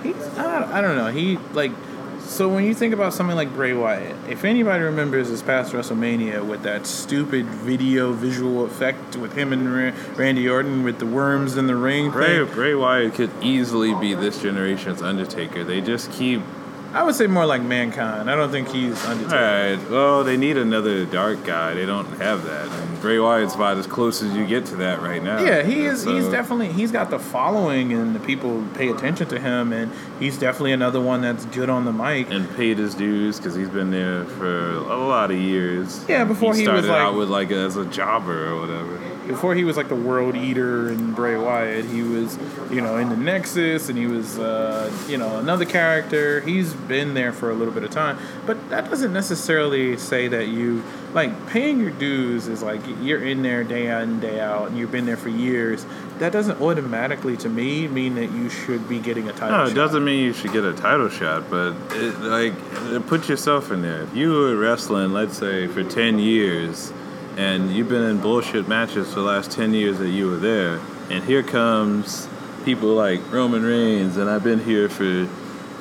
[0.04, 1.12] He's, I, I don't know.
[1.12, 1.72] He like
[2.32, 6.48] so when you think about something like Bray Wyatt, if anybody remembers his past WrestleMania
[6.48, 11.67] with that stupid video visual effect with him and Randy Orton with the worms in
[11.67, 15.65] the ring, Bray Bray Wyatt could easily be this generation's Undertaker.
[15.65, 16.41] They just keep
[16.94, 18.30] I would say more like Mankind.
[18.30, 19.36] I don't think he's All Undertaker.
[19.78, 19.90] right.
[19.90, 21.74] Well, they need another dark guy.
[21.74, 22.68] They don't have that.
[22.68, 25.42] And Bray Wyatt's about as close as you get to that right now.
[25.42, 26.04] Yeah, he is.
[26.04, 26.68] So- He's definitely.
[26.74, 31.00] He's got the following, and the people pay attention to him, and he's definitely another
[31.00, 32.30] one that's good on the mic.
[32.30, 36.04] and paid his dues because he's been there for a lot of years.
[36.10, 39.00] Yeah, before he was started like- out with like as a jobber or whatever.
[39.32, 42.38] Before he was like the world eater and Bray Wyatt, he was,
[42.70, 46.41] you know, in the Nexus and he was, uh, you know, another character.
[46.41, 50.48] He's been there for a little bit of time, but that doesn't necessarily say that
[50.50, 54.70] you like paying your dues is like you're in there day in and day out
[54.70, 55.86] and you've been there for years.
[56.20, 59.58] That doesn't automatically, to me, mean that you should be getting a title.
[59.58, 59.76] No, it shot.
[59.76, 62.54] doesn't mean you should get a title shot, but it, like
[63.08, 64.04] put yourself in there.
[64.04, 66.94] If you were wrestling, let's say, for ten years,
[67.38, 70.80] and you've been in bullshit matches for the last ten years that you were there,
[71.10, 72.28] and here comes
[72.65, 75.28] people like Roman Reigns, and I've been here for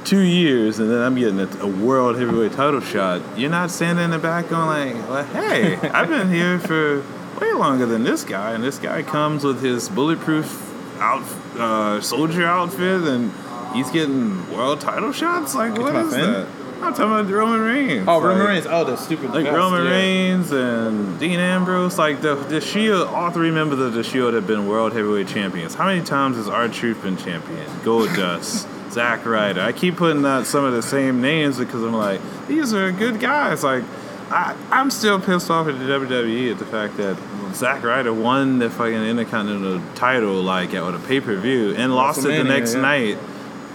[0.05, 3.23] two years, and then I'm getting a, a world heavyweight title shot.
[3.37, 7.05] You're not standing in the back going like, well, "Hey, I've been here for
[7.41, 10.67] way longer than this guy," and this guy comes with his bulletproof
[11.01, 11.23] out
[11.59, 13.33] uh, soldier outfit, and
[13.75, 15.55] he's getting world title shots.
[15.55, 16.47] Like, what is that?
[16.83, 18.09] I'm talking about Roman Reigns.
[18.09, 18.67] Oh, Roman Reigns.
[18.67, 19.31] Oh, the stupid.
[19.31, 19.91] like vest, Roman yeah.
[19.91, 24.47] Reigns and Dean Ambrose, like the the Shield, all three members of the Shield have
[24.47, 25.75] been world heavyweight champions.
[25.75, 27.67] How many times has R Truth been champion?
[27.83, 29.61] Goldust, Zack Ryder.
[29.61, 33.21] I keep putting out some of the same names because I'm like, these are good
[33.21, 33.63] guys.
[33.63, 33.85] Like,
[34.31, 37.19] I, I'm still pissed off at the WWE at the fact that
[37.55, 42.25] Zack Ryder won the fucking Intercontinental title like at a pay per view and lost
[42.25, 42.81] it the next yeah.
[42.81, 43.19] night.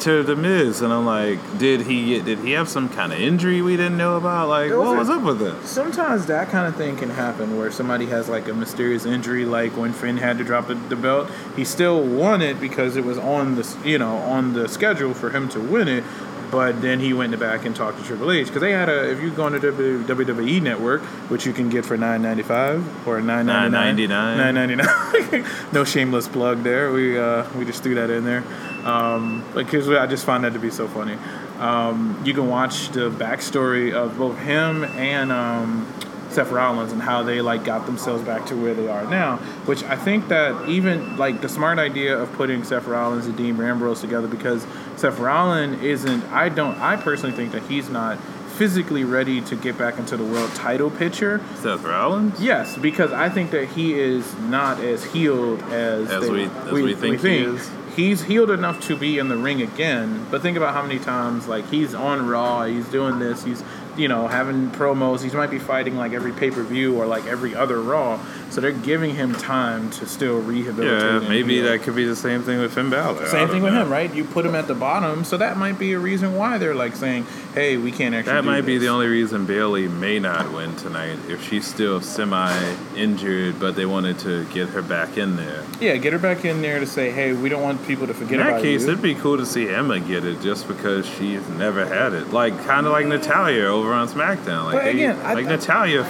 [0.02, 3.20] To the Miz, and I'm like, did he get, did he have some kind of
[3.20, 4.50] injury we didn't know about?
[4.50, 5.66] Like, Those what are- was up with it?
[5.66, 9.76] Sometimes that kind of thing can happen where somebody has like a mysterious injury, like
[9.78, 11.30] when Finn had to drop the, the belt.
[11.56, 15.30] He still won it because it was on the you know on the schedule for
[15.30, 16.04] him to win it.
[16.52, 19.12] But then he went back and talked to Triple H because they had a.
[19.12, 23.08] If you go on the WWE Network, which you can get for nine ninety five
[23.08, 24.38] or nine ninety nine, $9.99.
[24.38, 25.46] nine ninety nine.
[25.74, 26.92] no shameless plug there.
[26.92, 28.44] We uh, we just threw that in there
[28.86, 31.18] um, because I just found that to be so funny.
[31.60, 35.92] Um, you can watch the backstory of both him and um,
[36.30, 39.38] Seth Rollins and how they like got themselves back to where they are now.
[39.66, 43.60] Which I think that even like the smart idea of putting Seth Rollins and Dean
[43.62, 44.66] Ambrose together because
[44.98, 46.24] Seth Rollins isn't.
[46.26, 46.78] I don't.
[46.80, 48.20] I personally think that he's not
[48.58, 51.42] physically ready to get back into the world title picture.
[51.56, 52.40] Seth Rollins?
[52.42, 56.72] Yes, because I think that he is not as healed as, As they- we- as
[56.72, 57.70] we think he is.
[57.96, 61.48] He's healed enough to be in the ring again, but think about how many times
[61.48, 63.64] like he's on Raw, he's doing this, he's
[63.98, 67.26] you know having promos, he might be fighting like every pay per view or like
[67.26, 71.24] every other Raw, so they're giving him time to still rehabilitate.
[71.24, 73.28] Yeah, maybe that could be the same thing with Finn Balor.
[73.28, 74.14] Same thing with him, right?
[74.14, 76.96] You put him at the bottom, so that might be a reason why they're like
[76.96, 80.76] saying, "Hey, we can't actually." That might be the only reason Bayley may not win
[80.76, 85.64] tonight if she's still semi injured, but they wanted to get her back in there.
[85.80, 88.40] Yeah, get her back in there to say, "Hey, we don't want people to forget
[88.40, 91.48] In that case, you." it'd be cool to see Emma get it just because she's
[91.50, 92.32] never had it.
[92.32, 94.66] Like kind of like Natalya over on SmackDown.
[94.66, 96.04] Like But they- again, I- like I- Natalya.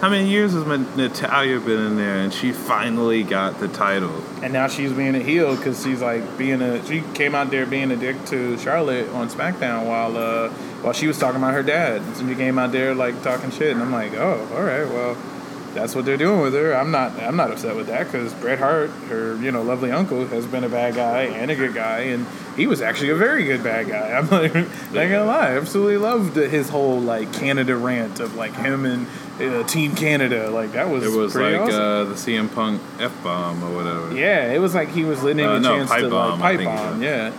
[0.00, 0.64] How many years has
[0.96, 4.12] Natalya been in there, and she finally got the title?
[4.42, 6.84] And now she's being a heel because she's like being a.
[6.86, 10.48] She came out there being a dick to Charlotte on SmackDown while uh
[10.82, 12.02] while she was talking about her dad.
[12.02, 15.16] And she came out there like talking shit, and I'm like, oh, all right, well,
[15.74, 16.74] that's what they're doing with her.
[16.74, 20.26] I'm not I'm not upset with that because Bret Hart, her you know lovely uncle,
[20.26, 23.44] has been a bad guy and a good guy, and he was actually a very
[23.44, 24.12] good bad guy.
[24.18, 28.54] I'm like, not gonna lie, I absolutely loved his whole like Canada rant of like
[28.54, 29.06] him and
[29.40, 30.50] uh, Team Canada.
[30.50, 31.74] Like that was It was like awesome.
[31.80, 34.14] uh, the CM Punk F bomb or whatever.
[34.14, 36.66] Yeah, it was like he was letting Uh, a no, chance to bomb, like pipe
[36.66, 37.02] bomb.
[37.02, 37.32] Yeah.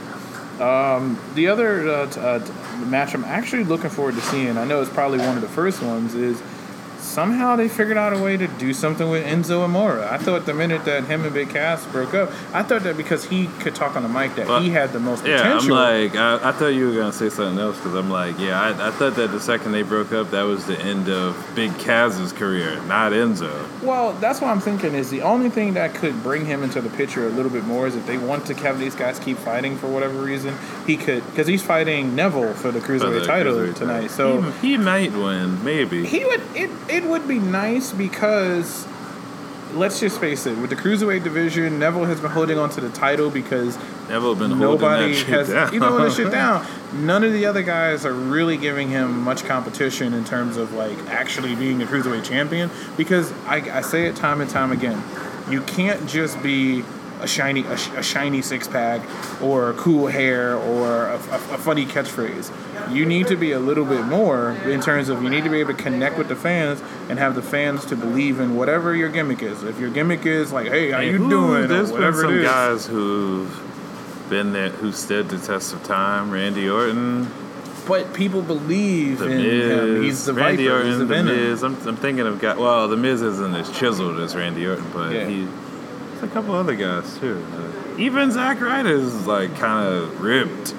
[0.60, 2.52] Um, the other uh, t- uh, t-
[2.86, 5.82] match I'm actually looking forward to seeing, I know it's probably one of the first
[5.82, 6.40] ones, is
[7.04, 10.04] somehow they figured out a way to do something with Enzo Amore.
[10.04, 13.26] I thought the minute that him and Big Cass broke up, I thought that because
[13.26, 15.76] he could talk on the mic that he had the most Yeah, potential.
[15.78, 18.60] I'm like, I, I thought you were gonna say something else because I'm like, yeah,
[18.60, 21.78] I, I thought that the second they broke up, that was the end of Big
[21.80, 23.52] Cass's career, not Enzo.
[23.82, 26.90] Well, that's what I'm thinking is the only thing that could bring him into the
[26.90, 29.78] picture a little bit more is if they want to have these guys keep fighting
[29.78, 30.56] for whatever reason,
[30.88, 34.08] he could because he's fighting Neville for the For cruiserweight the title cruiserweight tonight.
[34.12, 36.06] So he, he might win, maybe.
[36.06, 38.88] he would it it would be nice because
[39.74, 42.90] let's just face it, with the cruiserweight division, Neville has been holding on to the
[42.92, 43.78] title because
[44.08, 45.74] Never been nobody has down.
[45.74, 46.66] you know this shit down.
[46.94, 50.98] None of the other guys are really giving him much competition in terms of like
[51.08, 55.02] actually being a cruiserweight champion because I, I say it time and time again,
[55.50, 56.84] you can't just be
[57.24, 59.02] a shiny a, sh- a shiny six pack
[59.42, 62.52] or cool hair or a, a, a funny catchphrase.
[62.94, 65.60] You need to be a little bit more in terms of you need to be
[65.62, 69.10] able to connect with the fans and have the fans to believe in whatever your
[69.10, 69.64] gimmick is.
[69.64, 72.42] If your gimmick is like, "Hey, how you who- doing?" There's been whatever some it
[72.42, 72.46] is.
[72.46, 76.30] guys who've been there, who stood the test of time.
[76.32, 77.28] Randy Orton,
[77.88, 80.04] But people believe The in Miz, him.
[80.04, 80.76] He's the Randy Viper.
[80.78, 81.24] Orton, He's the the.
[81.24, 81.64] Miz.
[81.64, 82.58] I'm, I'm thinking of guys.
[82.58, 85.26] Well, the Miz isn't as chiseled as Randy Orton, but Yeah.
[85.28, 85.48] he.
[86.24, 87.46] A couple other guys too.
[88.00, 90.74] Even Zack Ryder is like kind of ripped.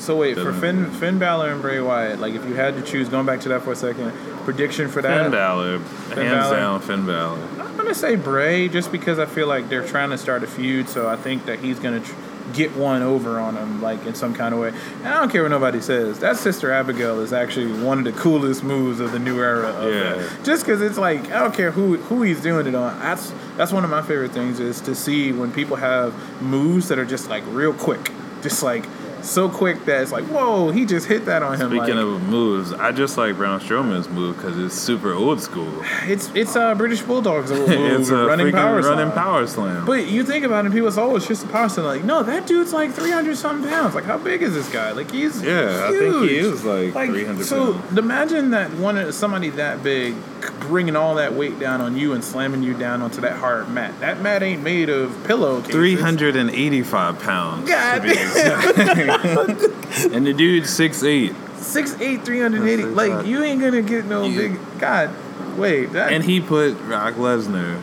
[0.00, 2.82] So wait, for Doesn't- Finn, Finn Balor and Bray Wyatt, like if you had to
[2.82, 4.12] choose, going back to that for a second,
[4.44, 5.22] prediction for that.
[5.22, 6.56] Finn Balor, hands Balor.
[6.56, 7.38] down, Finn Balor.
[7.60, 10.88] I'm gonna say Bray, just because I feel like they're trying to start a feud,
[10.88, 12.14] so I think that he's gonna tr-
[12.52, 14.72] get one over on him, like in some kind of way.
[15.04, 16.18] And I don't care what nobody says.
[16.18, 19.68] That Sister Abigail is actually one of the coolest moves of the new era.
[19.68, 20.00] Of Yeah.
[20.14, 20.44] that.
[20.44, 22.98] Just because it's like I don't care who who he's doing it on.
[23.00, 26.98] That's that's one of my favorite things is to see when people have moves that
[26.98, 28.10] are just like real quick,
[28.42, 28.84] just like
[29.24, 31.70] so quick that it's like whoa, he just hit that on him.
[31.70, 35.72] Speaking like, of moves, I just like Braun Strowman's move because it's super old school.
[36.04, 39.12] it's it's uh, British Bulldogs move, it's a running power running slam.
[39.12, 39.84] power slam.
[39.86, 42.22] But you think about it, people say, "Oh, it's just a power slam." Like, no,
[42.22, 43.94] that dude's like three hundred something pounds.
[43.94, 44.92] Like, how big is this guy?
[44.92, 46.44] Like, he's Yeah, I think he huge.
[46.44, 47.98] is, like, 300 So pounds.
[47.98, 50.14] imagine that one somebody that big
[50.60, 53.98] bringing all that weight down on you and slamming you down onto that hard mat.
[54.00, 55.72] That mat ain't made of pillowcases.
[55.74, 57.68] 385 pounds.
[57.68, 58.78] God to be exact.
[60.14, 61.34] and the dude's 6'8.
[61.60, 62.84] Six eight, three hundred eighty.
[62.84, 63.26] Like, right.
[63.26, 64.58] you ain't gonna get no You- big.
[64.80, 65.10] God,
[65.58, 65.92] wait.
[65.92, 67.78] That, And he put Brock Lesnar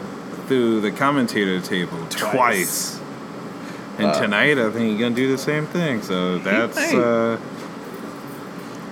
[0.48, 2.32] through the commentator table Twice.
[2.34, 3.00] twice.
[4.00, 6.02] And Uh, tonight, I think he's gonna do the same thing.
[6.02, 6.96] So that's might.
[6.96, 7.38] uh,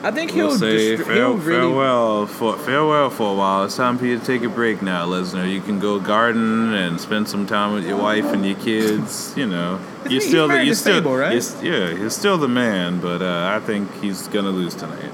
[0.06, 1.62] I think he'll, we'll say fare- he'll really.
[1.62, 3.64] farewell for farewell for a while.
[3.64, 5.52] It's time for you to take a break now, Lesnar.
[5.52, 9.34] You can go garden and spend some time with your wife and your kids.
[9.36, 11.64] You know, you're still he's the, you're still right?
[11.64, 13.00] you're yeah, you're still the man.
[13.00, 15.12] But uh, I think he's gonna lose tonight.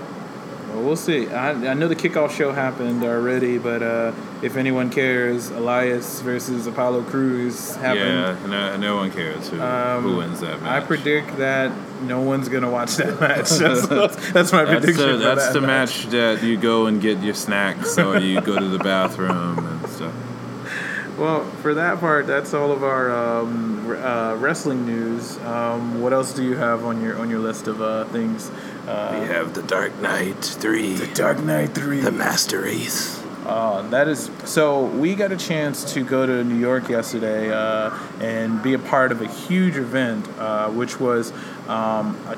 [0.81, 1.27] Well, we'll see.
[1.27, 6.65] I, I know the kickoff show happened already, but uh, if anyone cares, Elias versus
[6.65, 8.09] Apollo Crews happened.
[8.09, 10.83] Yeah, no, no one cares who, Um, who wins that match.
[10.83, 11.71] I predict that
[12.01, 13.49] no one's gonna watch that match.
[13.59, 14.95] That's, that's my prediction.
[14.95, 18.41] the, for that's that the match that you go and get your snacks or you
[18.41, 20.15] go to the bathroom and stuff.
[21.19, 25.37] Well, for that part, that's all of our um, uh, wrestling news.
[25.39, 28.49] Um, what else do you have on your on your list of uh, things?
[28.87, 32.01] Uh, We have the Dark Knight 3, The Dark Knight Three.
[32.09, 33.21] Master Race.
[33.45, 34.85] Uh, that is so.
[34.85, 39.11] We got a chance to go to New York yesterday uh, and be a part
[39.11, 41.31] of a huge event, uh, which was
[41.67, 42.37] um, a,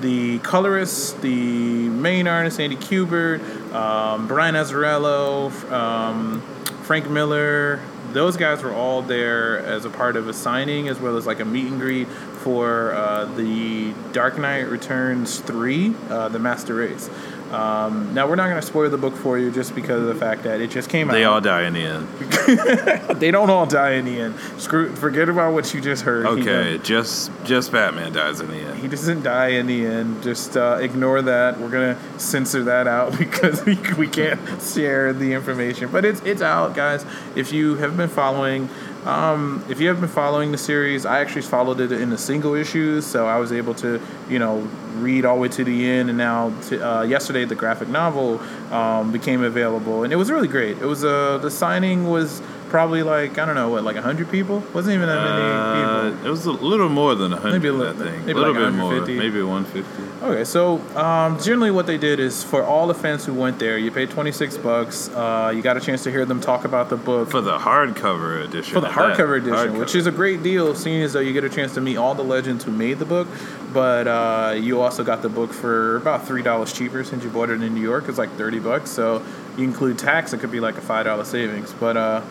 [0.00, 3.40] the colorist, the main artist Andy Kubert,
[3.74, 6.40] um, Brian Azzarello, um,
[6.82, 7.80] Frank Miller.
[8.14, 11.40] Those guys were all there as a part of a signing, as well as like
[11.40, 17.10] a meet and greet for uh, the Dark Knight Returns three, uh, the Master Race.
[17.52, 20.14] Um, now we're not going to spoil the book for you just because of the
[20.14, 21.40] fact that it just came They out.
[21.42, 22.08] They all die in the end.
[23.20, 24.34] they don't all die in the end.
[24.58, 26.26] Screw, forget about what you just heard.
[26.26, 28.78] Okay, don't- just just Batman dies in the end.
[28.80, 30.22] He doesn't die in the end.
[30.22, 31.60] Just uh, ignore that.
[31.60, 35.90] We're gonna censor that out because we, we can't share the information.
[35.92, 37.06] But it's it's out, guys.
[37.36, 38.68] If you have been following,
[39.04, 42.54] um, if you have been following the series, I actually followed it in the single
[42.54, 44.00] issues, so I was able to,
[44.30, 46.08] you know, read all the way to the end.
[46.08, 48.40] And now, t- uh, yesterday, the graphic novel
[48.72, 50.78] um, became available, and it was really great.
[50.78, 54.62] It was uh, the signing was probably like I don't know what, like hundred people.
[54.74, 56.26] Wasn't even that many Uh, people.
[56.26, 58.72] it was a little more than 100, Maybe a little- maybe a little like bit
[58.72, 59.18] more, 150.
[59.18, 60.24] maybe 150.
[60.26, 63.76] Okay, so um, generally what they did is for all the fans who went there,
[63.78, 65.08] you paid 26 bucks.
[65.10, 68.42] Uh, you got a chance to hear them talk about the book For the hardcover
[68.44, 68.72] edition.
[68.74, 69.78] for the hardcover edition, Hardcover.
[69.78, 72.14] which is a great deal, seeing as though you get a chance to meet all
[72.14, 73.28] the legends who made the book.
[73.74, 77.50] But uh, you also got the book for about three dollars cheaper since you bought
[77.50, 78.08] it in New York.
[78.08, 79.22] It's like 30 bucks, so
[79.58, 81.72] you include tax, it could be like a five dollar savings.
[81.72, 82.22] But uh,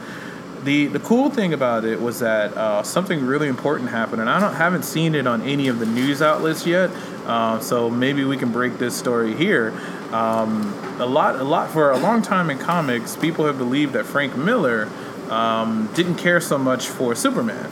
[0.63, 4.39] the the cool thing about it was that uh, something really important happened, and I
[4.39, 6.89] don't haven't seen it on any of the news outlets yet.
[7.25, 9.73] Uh, so maybe we can break this story here.
[10.13, 14.05] Um, a lot, a lot for a long time in comics, people have believed that
[14.05, 14.89] Frank Miller
[15.29, 17.69] um, didn't care so much for Superman.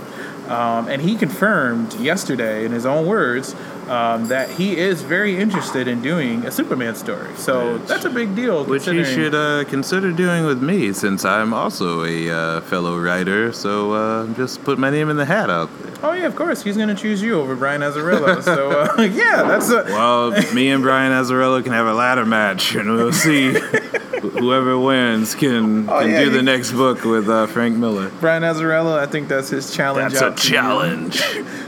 [0.51, 3.55] Um, and he confirmed yesterday, in his own words,
[3.87, 7.29] um, that he is very interested in doing a Superman story.
[7.35, 8.65] So Which- that's a big deal.
[8.65, 13.51] Which he should uh, consider doing with me, since I'm also a uh, fellow writer.
[13.53, 15.90] So uh, just put my name in the hat out there.
[16.03, 16.63] Oh yeah, of course.
[16.63, 18.41] He's gonna choose you over Brian Azzarello.
[18.43, 22.75] so uh, yeah, that's a Well, me and Brian Azzarello can have a ladder match,
[22.75, 23.51] and we'll see
[24.21, 28.09] whoever wins can, Oh, can yeah, do the next book with uh, Frank Miller.
[28.19, 28.97] Brian Azzarello.
[28.97, 30.13] I think that's his challenge.
[30.13, 31.21] That's a to challenge.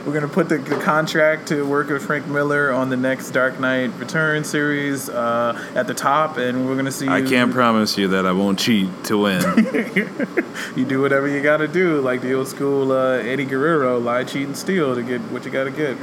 [0.05, 3.59] We're gonna put the, the contract to work with Frank Miller on the next Dark
[3.59, 7.07] Knight Return series uh, at the top, and we're gonna see.
[7.07, 9.41] I can't promise you that I won't cheat to win.
[10.75, 14.47] You do whatever you gotta do, like the old school uh, Eddie Guerrero, lie, cheat,
[14.47, 15.97] and steal to get what you gotta get.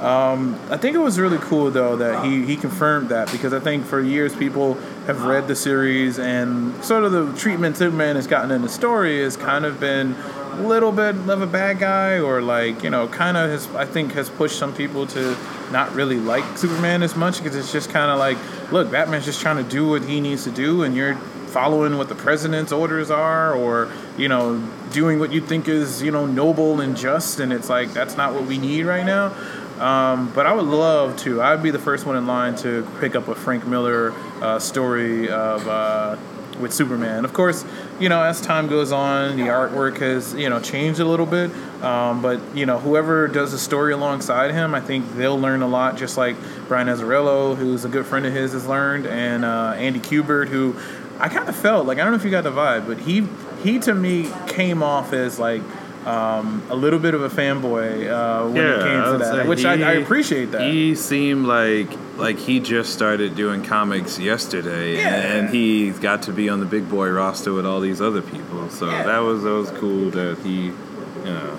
[0.00, 3.60] Um, I think it was really cool though that he, he confirmed that because I
[3.60, 4.74] think for years people
[5.06, 9.22] have read the series and sort of the treatment Superman has gotten in the story
[9.22, 10.14] has kind of been
[10.52, 13.84] a little bit of a bad guy or like you know kind of has I
[13.84, 15.36] think has pushed some people to
[15.70, 18.38] not really like Superman as much because it's just kind of like
[18.70, 21.16] look Batman's just trying to do what he needs to do and you're
[21.52, 24.56] following what the president's orders are or you know
[24.92, 28.34] doing what you think is you know noble and just and it's like that's not
[28.34, 29.32] what we need right now
[29.82, 31.42] um, but I would love to.
[31.42, 35.28] I'd be the first one in line to pick up a Frank Miller uh, story
[35.28, 36.16] of uh,
[36.60, 37.24] with Superman.
[37.24, 37.64] Of course,
[37.98, 41.50] you know as time goes on, the artwork has you know changed a little bit.
[41.82, 45.68] Um, but you know whoever does the story alongside him, I think they'll learn a
[45.68, 45.96] lot.
[45.96, 46.36] Just like
[46.68, 50.76] Brian Azzarello, who's a good friend of his, has learned, and uh, Andy Kubert, who
[51.18, 53.26] I kind of felt like I don't know if you got the vibe, but he
[53.62, 55.62] he to me came off as like.
[56.04, 59.74] Um, a little bit of a fanboy uh, when it came to that, which I,
[59.74, 60.62] I appreciate that.
[60.62, 65.14] He seemed like like he just started doing comics yesterday, Yeah.
[65.14, 68.68] and he got to be on the big boy roster with all these other people.
[68.68, 69.04] So Yeah.
[69.04, 70.72] that was that was cool that he, you
[71.24, 71.56] know,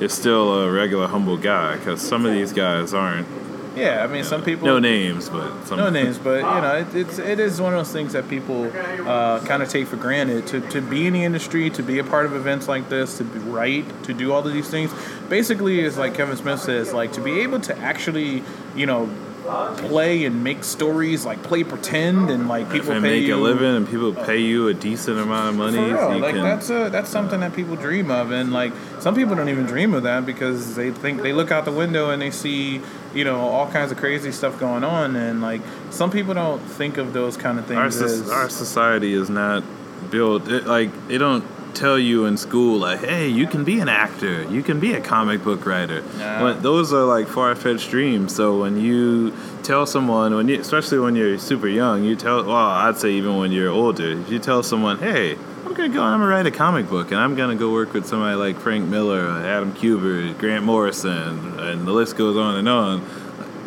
[0.00, 3.26] is still a regular humble guy because some of these guys aren't.
[3.74, 6.94] Yeah, I mean, some people no names, but some no names, but you know, it,
[6.94, 8.70] it's it is one of those things that people
[9.08, 10.46] uh, kind of take for granted.
[10.48, 13.24] To to be in the industry, to be a part of events like this, to
[13.24, 14.92] be write, to do all of these things,
[15.28, 18.42] basically, is like Kevin Smith says, like to be able to actually,
[18.76, 19.08] you know,
[19.44, 23.36] play and make stories, like play pretend, and like people and pay make you a
[23.36, 25.76] living, and people pay you a decent amount of money.
[25.76, 29.34] so Like can- that's a, that's something that people dream of, and like some people
[29.34, 32.30] don't even dream of that because they think they look out the window and they
[32.30, 32.80] see
[33.14, 36.96] you know all kinds of crazy stuff going on, and like some people don't think
[36.96, 39.62] of those kind of things our, as soc- our society is not
[40.10, 41.44] built it, like they don't
[41.74, 45.00] tell you in school like hey you can be an actor you can be a
[45.00, 50.48] comic book writer but those are like far-fetched dreams so when you tell someone when
[50.48, 54.12] you especially when you're super young you tell well i'd say even when you're older
[54.20, 55.32] if you tell someone hey
[55.64, 57.92] i'm gonna go and i'm gonna write a comic book and i'm gonna go work
[57.94, 62.68] with somebody like frank miller adam kubert grant morrison and the list goes on and
[62.68, 63.04] on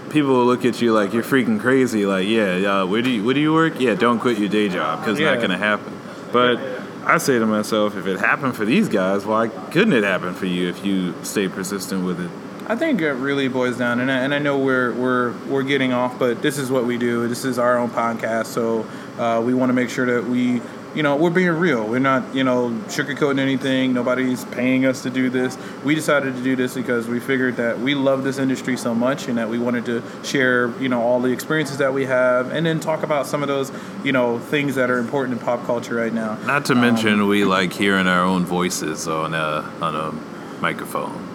[0.10, 2.06] people will look at you like you're freaking crazy.
[2.06, 2.84] Like, yeah, yeah.
[2.84, 3.82] Where do you where do you work?
[3.82, 5.34] Yeah, don't quit your day job because it's Yeah.
[5.34, 5.91] not gonna happen.
[6.32, 6.58] But
[7.06, 10.47] I say to myself, if it happened for these guys, why couldn't it happen for
[10.47, 12.32] you if you stay persistent with it?
[12.68, 15.93] I think it really boils down, and I, and I know we're we're we're getting
[15.93, 17.28] off, but this is what we do.
[17.28, 18.88] This is our own podcast, so
[19.20, 20.62] uh, we want to make sure that we,
[20.96, 21.86] you know, we're being real.
[21.86, 23.93] We're not, you know, sugarcoating anything.
[23.93, 25.58] Nobody's paying us to do this.
[25.84, 29.28] We decided to do this because we figured that we love this industry so much,
[29.28, 32.66] and that we wanted to share, you know, all the experiences that we have, and
[32.66, 33.72] then talk about some of those,
[34.04, 36.38] you know, things that are important in pop culture right now.
[36.46, 41.35] Not to mention, um, we like hearing our own voices on a on a microphone.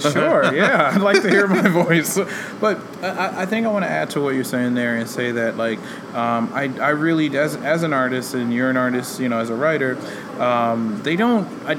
[0.00, 2.18] Sure, yeah, I'd like to hear my voice.
[2.60, 5.32] But I, I think I want to add to what you're saying there and say
[5.32, 5.78] that, like,
[6.14, 9.50] um, I, I really, as, as an artist, and you're an artist, you know, as
[9.50, 9.98] a writer,
[10.40, 11.46] um, they don't.
[11.66, 11.76] I,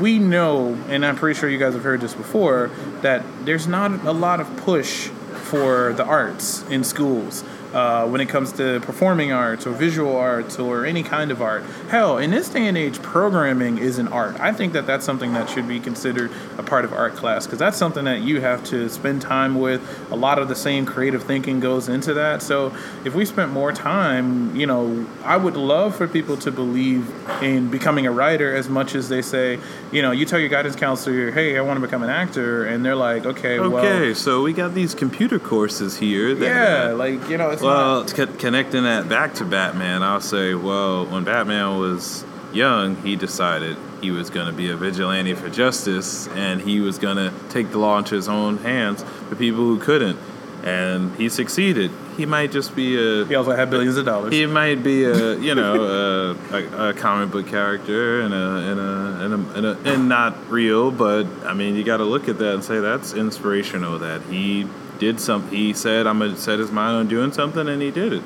[0.00, 2.70] we know, and I'm pretty sure you guys have heard this before,
[3.02, 7.44] that there's not a lot of push for the arts in schools.
[7.74, 11.64] Uh, when it comes to performing arts or visual arts or any kind of art.
[11.90, 14.38] Hell, in this day and age, programming is an art.
[14.38, 17.58] I think that that's something that should be considered a part of art class because
[17.58, 19.82] that's something that you have to spend time with.
[20.12, 22.42] A lot of the same creative thinking goes into that.
[22.42, 22.72] So
[23.04, 27.12] if we spent more time, you know, I would love for people to believe
[27.42, 29.58] in becoming a writer as much as they say,
[29.90, 32.84] you know, you tell your guidance counselor, hey, I want to become an actor, and
[32.84, 36.36] they're like, okay, well, Okay, so we got these computer courses here.
[36.36, 40.54] That, yeah, like you know, it's Well, c- connecting that back to Batman, I'll say,
[40.54, 45.48] well, when Batman was young, he decided he was going to be a vigilante for
[45.48, 49.64] justice and he was going to take the law into his own hands for people
[49.64, 50.18] who couldn't.
[50.62, 51.90] And he succeeded.
[52.16, 53.26] He might just be a.
[53.26, 54.32] he also had billions of dollars.
[54.32, 58.80] He might be a, you know, a, a, a comic book character and a, and
[58.80, 62.28] a, and a, and a, and not real, but I mean, you got to look
[62.30, 63.98] at that and say that's inspirational.
[63.98, 64.66] That he
[64.98, 65.56] did something.
[65.56, 68.22] He said, "I'm gonna set his mind on doing something," and he did it.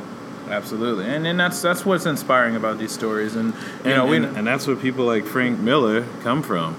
[0.51, 4.17] Absolutely, and and that's that's what's inspiring about these stories, and you And, know we
[4.17, 6.75] and, and that's where people like Frank Miller come from.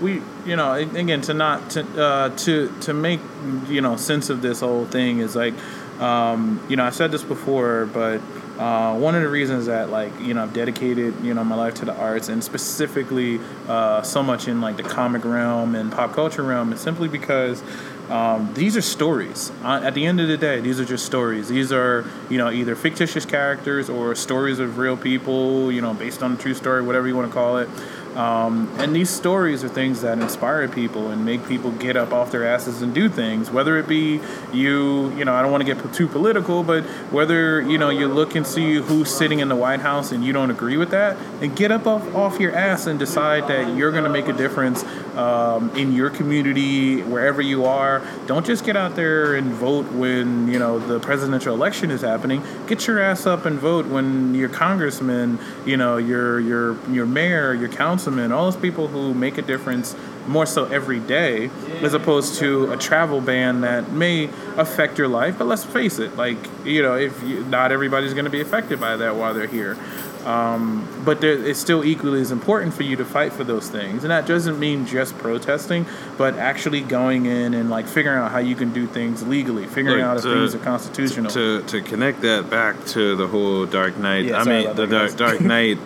[0.00, 3.20] we you know again to not to uh, to to make
[3.68, 5.54] you know sense of this whole thing is like
[6.00, 8.20] um, you know I said this before, but
[8.58, 11.74] uh, one of the reasons that like you know I've dedicated you know my life
[11.76, 16.12] to the arts and specifically uh, so much in like the comic realm and pop
[16.12, 17.62] culture realm is simply because
[18.10, 19.52] um, these are stories.
[19.62, 21.48] Uh, at the end of the day, these are just stories.
[21.48, 26.22] These are, you know, either fictitious characters or stories of real people, you know, based
[26.22, 27.68] on a true story, whatever you want to call it.
[28.16, 32.32] Um, and these stories are things that inspire people and make people get up off
[32.32, 33.50] their asses and do things.
[33.50, 34.20] Whether it be
[34.52, 36.82] you, you know, I don't want to get too political, but
[37.12, 40.32] whether you know you look and see who's sitting in the White House and you
[40.32, 43.92] don't agree with that, and get up off, off your ass and decide that you're
[43.92, 44.84] going to make a difference
[45.16, 48.02] um, in your community, wherever you are.
[48.26, 52.42] Don't just get out there and vote when you know the presidential election is happening.
[52.66, 57.54] Get your ass up and vote when your congressman, you know, your your your mayor,
[57.54, 57.68] your
[58.00, 59.94] councilman, all those people who make a difference
[60.26, 61.50] more so every day,
[61.82, 64.24] as opposed to a travel ban that may
[64.56, 65.36] affect your life.
[65.38, 68.80] But let's face it, like you know, if you, not everybody's going to be affected
[68.80, 69.76] by that while they're here.
[70.24, 74.04] Um, but there, it's still equally as important for you to fight for those things,
[74.04, 75.86] and that doesn't mean just protesting,
[76.18, 79.98] but actually going in and like figuring out how you can do things legally, figuring
[79.98, 81.30] Look, out if to- things are constitutional.
[81.30, 84.90] To to connect that back to the whole Dark Knight, Yeah, I mean the Dark,
[84.90, 85.14] guys.
[85.14, 85.78] Dark Knight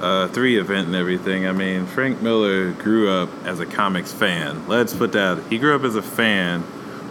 [0.00, 1.46] uh, three event and everything.
[1.46, 4.66] I mean Frank Miller grew up as a comics fan.
[4.68, 5.42] Let's put that.
[5.50, 6.62] He grew up as a fan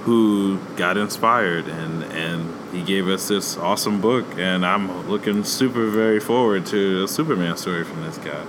[0.04, 5.88] who got inspired and and he gave us this awesome book and I'm looking super
[5.90, 8.46] very forward to a Superman story from this guy.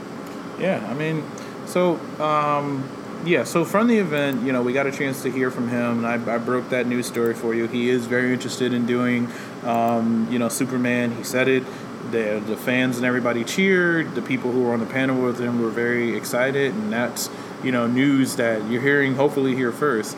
[0.58, 1.24] Yeah, I mean,
[1.66, 2.88] so um,
[3.24, 6.04] yeah, so from the event, you know, we got a chance to hear from him,
[6.04, 7.66] and I, I broke that news story for you.
[7.66, 9.28] He is very interested in doing,
[9.64, 11.14] um, you know, Superman.
[11.16, 11.64] He said it.
[12.10, 14.14] The, the fans and everybody cheered.
[14.14, 17.28] The people who were on the panel with him were very excited, and that's,
[17.62, 20.16] you know, news that you're hearing hopefully here first.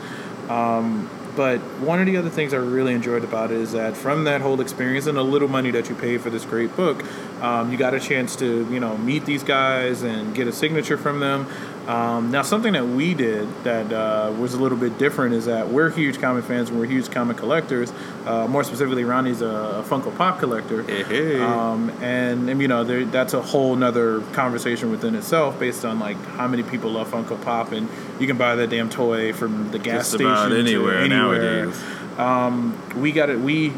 [0.49, 4.25] Um, but one of the other things I really enjoyed about it is that from
[4.25, 7.05] that whole experience and the little money that you paid for this great book,
[7.41, 10.99] um, you got a chance to you know meet these guys and get a signature
[10.99, 11.47] from them.
[11.87, 15.69] Um, now, something that we did that uh, was a little bit different is that
[15.69, 17.93] we're huge comic fans and we're huge comic collectors.
[18.27, 20.83] Uh, more specifically, Ronnie's a, a Funko Pop collector.
[20.83, 21.41] Hey, hey.
[21.41, 25.99] Um, and, and, you know, there, that's a whole nother conversation within itself based on
[25.99, 27.89] like how many people love Funko Pop, and
[28.21, 31.65] you can buy that damn toy from the gas Just station about anywhere, anywhere.
[31.67, 31.83] nowadays.
[32.19, 33.41] Um, we got it.
[33.41, 33.73] We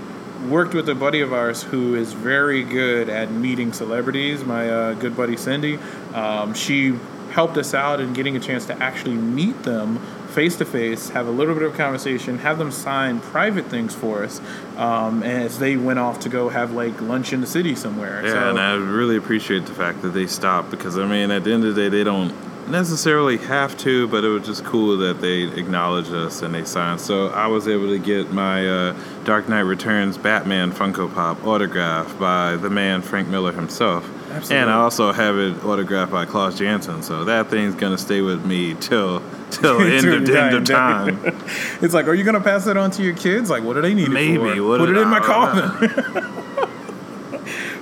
[0.49, 4.45] worked with a buddy of ours who is very good at meeting celebrities.
[4.45, 5.79] My uh, good buddy Cindy.
[6.13, 6.99] Um, she
[7.33, 9.99] helped us out in getting a chance to actually meet them
[10.33, 14.25] face to face, have a little bit of conversation, have them sign private things for
[14.25, 14.41] us
[14.77, 18.23] um, as they went off to go have like lunch in the city somewhere.
[18.25, 21.45] Yeah, So- and I really appreciate the fact that they stopped because I mean, at
[21.45, 22.33] the end of the day, they don't
[22.69, 27.01] necessarily have to, but it was just cool that they acknowledged us and they signed.
[27.01, 32.19] So I was able to get my uh, Dark Knight Returns Batman Funko Pop autographed
[32.19, 34.09] by the man Frank Miller himself.
[34.33, 34.57] Absolutely.
[34.57, 37.03] And I also have it autographed by Klaus Janson.
[37.03, 41.21] So that thing's gonna stay with me till till end of, end of time.
[41.83, 43.51] it's like, are you gonna pass that on to your kids?
[43.51, 44.35] Like, what do they need Maybe.
[44.35, 44.63] it for?
[44.69, 46.29] What Put did- it in my I don't coffin.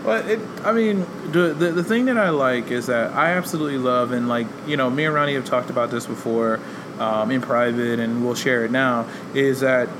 [0.03, 3.77] But it, I mean, the, the the thing that I like is that I absolutely
[3.77, 6.59] love, and like you know, me and Ronnie have talked about this before
[6.99, 9.07] um, in private, and we'll share it now.
[9.35, 9.91] Is that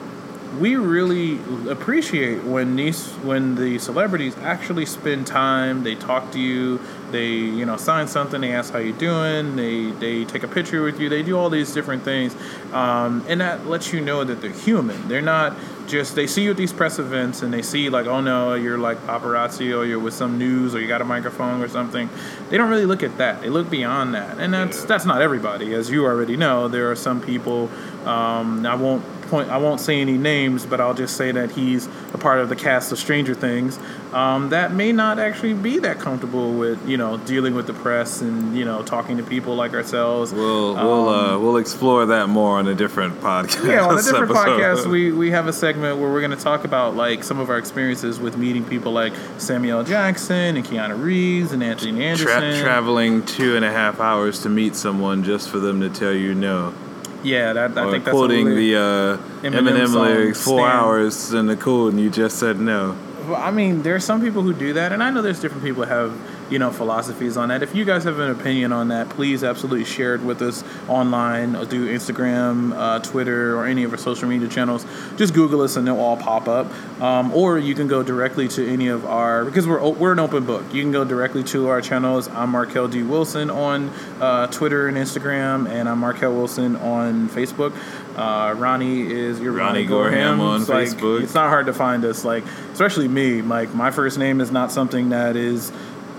[0.59, 1.39] we really
[1.71, 6.81] appreciate when these when the celebrities actually spend time they talk to you
[7.13, 10.83] they you know sign something they ask how you're doing they they take a picture
[10.83, 12.35] with you they do all these different things
[12.73, 15.09] um, and that lets you know that they're human.
[15.09, 18.21] They're not just they see you at these press events and they see like oh
[18.21, 21.69] no you're like paparazzi or you're with some news or you got a microphone or
[21.69, 22.09] something.
[22.49, 23.41] They don't really look at that.
[23.43, 24.39] They look beyond that.
[24.39, 24.87] And that's Yeah.
[24.87, 25.75] that's not everybody.
[25.75, 27.69] As you already know there are some people
[28.07, 31.89] um, i won't point i won't say any names but i'll just say that he's
[32.13, 33.79] a part of the cast of stranger things
[34.13, 38.21] um, that may not actually be that comfortable with you know dealing with the press
[38.21, 42.29] and you know talking to people like ourselves We'll we'll uh, Um, we'll explore that
[42.29, 43.65] more on a different podcast.
[43.67, 44.61] yeah, on a different episode.
[44.61, 47.51] podcast, we, we have a segment where we're going to talk about like some of
[47.51, 52.63] our experiences with meeting people like Samuel Jackson and Keanu Reeves and Anthony Tra- Anderson.
[52.65, 56.35] traveling two and a half hours to meet someone just for them to tell you
[56.35, 56.75] no.
[57.23, 60.73] Yeah, that I think that's quoting the uh, Eminem Eminem, lyrics four Stand.
[60.73, 62.97] hours in the cool and you just said no.
[63.27, 65.63] Well, I mean, there are some people who do that, and I know there's different
[65.63, 66.13] people who have
[66.51, 67.63] you know philosophies on that.
[67.63, 71.55] If you guys have an opinion on that, please absolutely share it with us online.
[71.57, 74.85] Or do Instagram, uh, Twitter, or any of our social media channels.
[75.17, 76.67] Just Google us, and they'll all pop up.
[77.01, 80.45] Um, or you can go directly to any of our because we're we're an open
[80.45, 80.75] book.
[80.75, 82.29] You can go directly to our channels.
[82.29, 83.89] I'm Markel D Wilson on
[84.21, 87.73] uh, Twitter and Instagram, and I'm Markel Wilson on Facebook.
[88.17, 91.23] Uh, Ronnie is your Ronnie Gorham on It's like- Facebook.
[91.23, 92.25] it's not hard to find us.
[92.25, 93.41] Like, especially me.
[93.41, 95.73] Like, my first name is not something that is,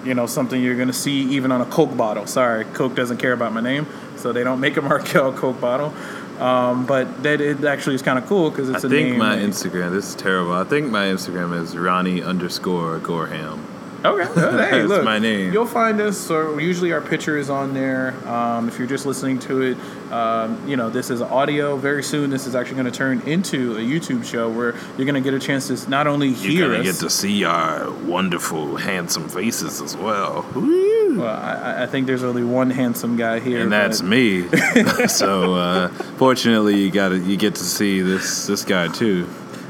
[0.04, 2.26] you know, something you're gonna see even on a Coke bottle.
[2.28, 3.86] Sorry, Coke doesn't care about my name,
[4.18, 5.93] so they don't make a Markel Coke bottle.
[6.39, 9.20] Um, but that it actually is kind of cool because I it's a think name.
[9.20, 9.91] my Instagram.
[9.91, 10.54] This is terrible.
[10.54, 13.64] I think my Instagram is Ronnie underscore Gorham.
[14.04, 15.54] Okay, hey, That's look, my name.
[15.54, 18.14] You'll find us, or usually our picture is on there.
[18.28, 19.78] Um, if you're just listening to it,
[20.12, 21.78] um, you know this is audio.
[21.78, 25.14] Very soon, this is actually going to turn into a YouTube show where you're going
[25.16, 26.86] to get a chance to not only You're hear gonna us.
[26.86, 30.45] get to see our wonderful, handsome faces as well.
[30.56, 31.20] Woo!
[31.20, 34.47] well, I, I think there's only one handsome guy here, and that's but- me.
[35.08, 35.88] so uh,
[36.18, 39.28] fortunately, you got to you get to see this this guy too.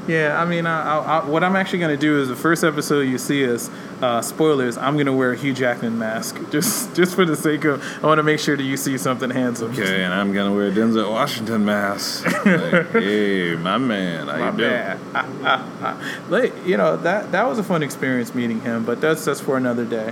[0.08, 2.64] Yeah, I mean, I, I, I, what I'm actually going to do is the first
[2.64, 3.70] episode you see us,
[4.02, 7.66] uh, spoilers, I'm going to wear a Hugh Jackman mask just just for the sake
[7.66, 9.72] of I want to make sure that you see something handsome.
[9.72, 12.26] Okay, and I'm gonna wear a Denzel Washington mask.
[12.46, 14.72] Like, hey, my man, how My you doing?
[15.14, 15.98] bad.
[16.30, 19.56] Like, you know that that was a fun experience meeting him, but that's that's for
[19.58, 20.12] another day.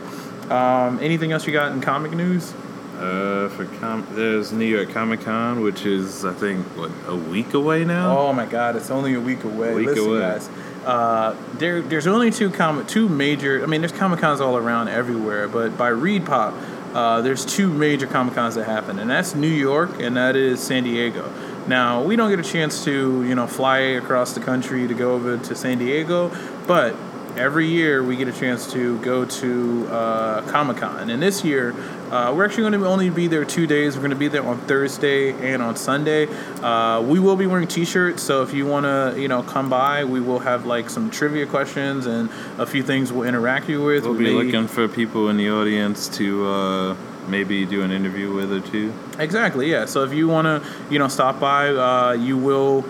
[0.50, 2.54] Um, anything else you got in comic news?
[3.00, 7.54] Uh, for com- there's New York Comic Con, which is I think what a week
[7.54, 8.18] away now.
[8.18, 9.72] Oh my God, it's only a week away.
[9.72, 10.20] A week Listen, away.
[10.20, 10.50] guys,
[10.86, 13.64] uh, there there's only two comic two major.
[13.64, 16.54] I mean, there's comic cons all around everywhere, but by Reed Pop,
[16.94, 20.60] uh, there's two major comic cons that happen, and that's New York and that is
[20.60, 21.32] San Diego.
[21.68, 25.14] Now we don't get a chance to you know fly across the country to go
[25.14, 26.32] over to San Diego,
[26.68, 26.96] but
[27.40, 31.74] every year we get a chance to go to uh, Comic Con, and this year
[32.12, 33.96] uh, we're actually going to only be there two days.
[33.96, 36.28] We're going to be there on Thursday and on Sunday.
[36.62, 40.04] Uh, we will be wearing T-shirts, so if you want to, you know, come by,
[40.04, 44.04] we will have like some trivia questions and a few things we'll interact you with.
[44.04, 46.96] We'll We be may- looking for people in the audience to uh,
[47.28, 48.92] maybe do an interview with or two.
[49.18, 49.86] Exactly, yeah.
[49.86, 52.84] So if you want to, you know, stop by, uh, you will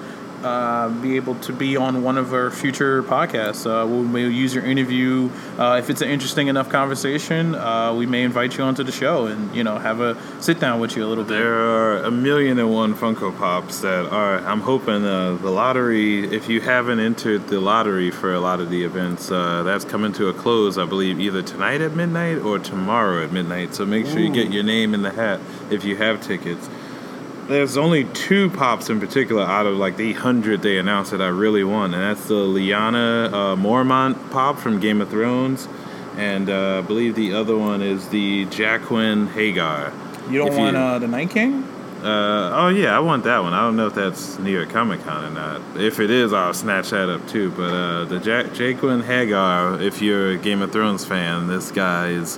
[0.43, 3.65] uh, be able to be on one of our future podcasts.
[3.65, 5.29] Uh, we'll, we'll use your interview.
[5.57, 9.27] Uh, if it's an interesting enough conversation, uh, we may invite you onto the show
[9.27, 11.33] and, you know, have a sit down with you a little bit.
[11.33, 14.39] There are a million and one Funko Pops that are.
[14.39, 16.25] I'm hoping uh, the lottery.
[16.33, 20.13] If you haven't entered the lottery for a lot of the events, uh, that's coming
[20.13, 20.77] to a close.
[20.77, 23.75] I believe either tonight at midnight or tomorrow at midnight.
[23.75, 26.69] So make sure you get your name in the hat if you have tickets.
[27.49, 31.29] There's only two pops in particular out of like the hundred they announced that I
[31.29, 35.67] really want, and that's the Lyanna uh, Mormont pop from Game of Thrones,
[36.15, 39.91] and uh, I believe the other one is the Jaqen H'ghar.
[40.31, 41.63] You don't If want uh, the Night King?
[42.03, 43.53] Uh, oh yeah, I want that one.
[43.53, 45.61] I don't know if that's New York Comic Con or not.
[45.75, 47.49] If it is, I'll snatch that up too.
[47.49, 52.09] But uh, the ja- Jaqen H'ghar, if you're a Game of Thrones fan, this guy
[52.09, 52.37] is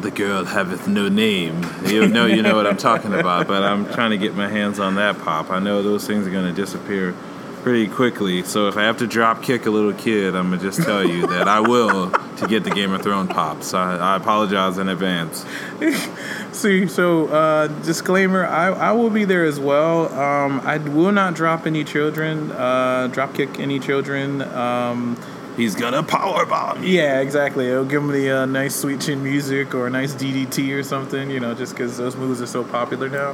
[0.00, 1.66] the girl haveth no name.
[1.84, 3.46] You know, you know what I'm talking about.
[3.46, 5.50] But I'm trying to get my hands on that pop.
[5.50, 7.14] I know those things are going to disappear
[7.62, 8.42] pretty quickly.
[8.44, 11.26] So if I have to drop kick a little kid, I'm gonna just tell you
[11.26, 13.74] that I will to get the Game of Thrones pops.
[13.74, 15.44] I, I apologize in advance.
[16.52, 20.12] See, so uh, disclaimer: I, I will be there as well.
[20.14, 24.42] Um, I will not drop any children, uh, drop kick any children.
[24.42, 25.16] Um,
[25.58, 27.00] He's gonna powerbomb you.
[27.00, 27.66] yeah, exactly.
[27.66, 31.30] It'll give him the uh, nice sweet chin music or a nice DDT or something,
[31.30, 33.30] you know, just because those moves are so popular now.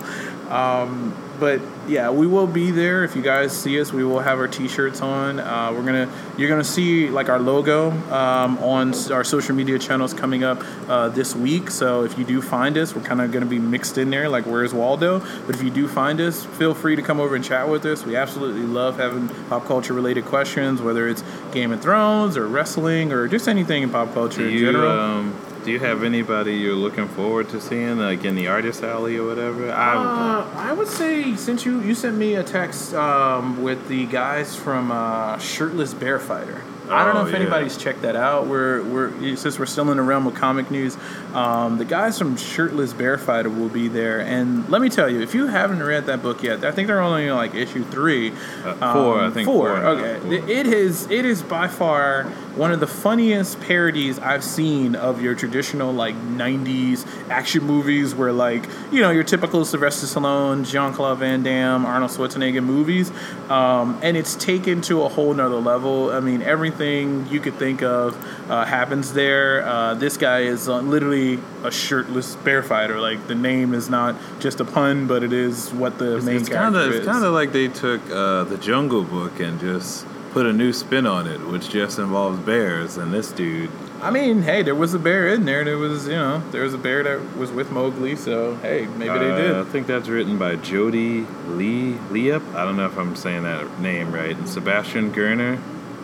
[0.49, 3.05] Um, but yeah, we will be there.
[3.05, 5.39] If you guys see us, we will have our T-shirts on.
[5.39, 10.15] Uh, we're gonna, you're gonna see like our logo um, on our social media channels
[10.15, 11.71] coming up uh, this week.
[11.71, 14.47] So if you do find us, we're kind of gonna be mixed in there, like
[14.47, 15.21] where's Waldo.
[15.47, 18.05] But if you do find us, feel free to come over and chat with us.
[18.05, 21.23] We absolutely love having pop culture related questions, whether it's
[21.53, 24.91] Game of Thrones or wrestling or just anything in pop culture in general.
[24.91, 25.34] um,
[25.65, 29.27] do you have anybody you're looking forward to seeing, like in the artist alley or
[29.27, 29.73] whatever?
[29.73, 34.07] I Uh, I would say since you you sent me a text um, with the
[34.07, 36.63] guys from uh, Shirtless Bear Fighter.
[36.91, 37.39] I don't know Oh, if yeah.
[37.41, 38.47] anybody's checked that out.
[38.47, 40.99] We're we're since we're still in the realm of comic news.
[41.33, 45.23] Um, the guys from Shirtless Bear Fighter will be there, and let me tell you,
[45.23, 48.33] if you haven't read that book yet, I think they're only like issue three,
[48.67, 49.69] Um, Uh, four, I think four.
[49.71, 50.35] four okay, four.
[50.51, 52.27] it is it is by far
[52.57, 58.33] one of the funniest parodies I've seen of your traditional like '90s action movies, where
[58.33, 63.11] like you know your typical Sylvester Stallone, Jean Claude Van Damme, Arnold Schwarzenegger movies,
[63.49, 66.11] um, and it's taken to a whole nother level.
[66.11, 68.17] I mean, everything you could think of
[68.51, 69.67] uh, happens there.
[69.67, 73.01] Uh, this guy is uh, literally a shirtless bear fighter.
[73.01, 76.49] Like the name is not just a pun, but it is what the main it's
[76.49, 76.97] character kind of is.
[76.99, 80.73] it's kind of like they took uh, the Jungle Book and just put a new
[80.73, 82.97] spin on it, which just involves bears.
[82.97, 83.71] And this dude,
[84.03, 85.65] I mean, hey, there was a bear in there.
[85.65, 88.17] There was, you know, there was a bear that was with Mowgli.
[88.17, 89.57] So hey, maybe they uh, did.
[89.57, 92.55] I think that's written by Jody Lee Leop.
[92.57, 94.37] I don't know if I'm saying that name right.
[94.37, 95.57] And Sebastian Girner,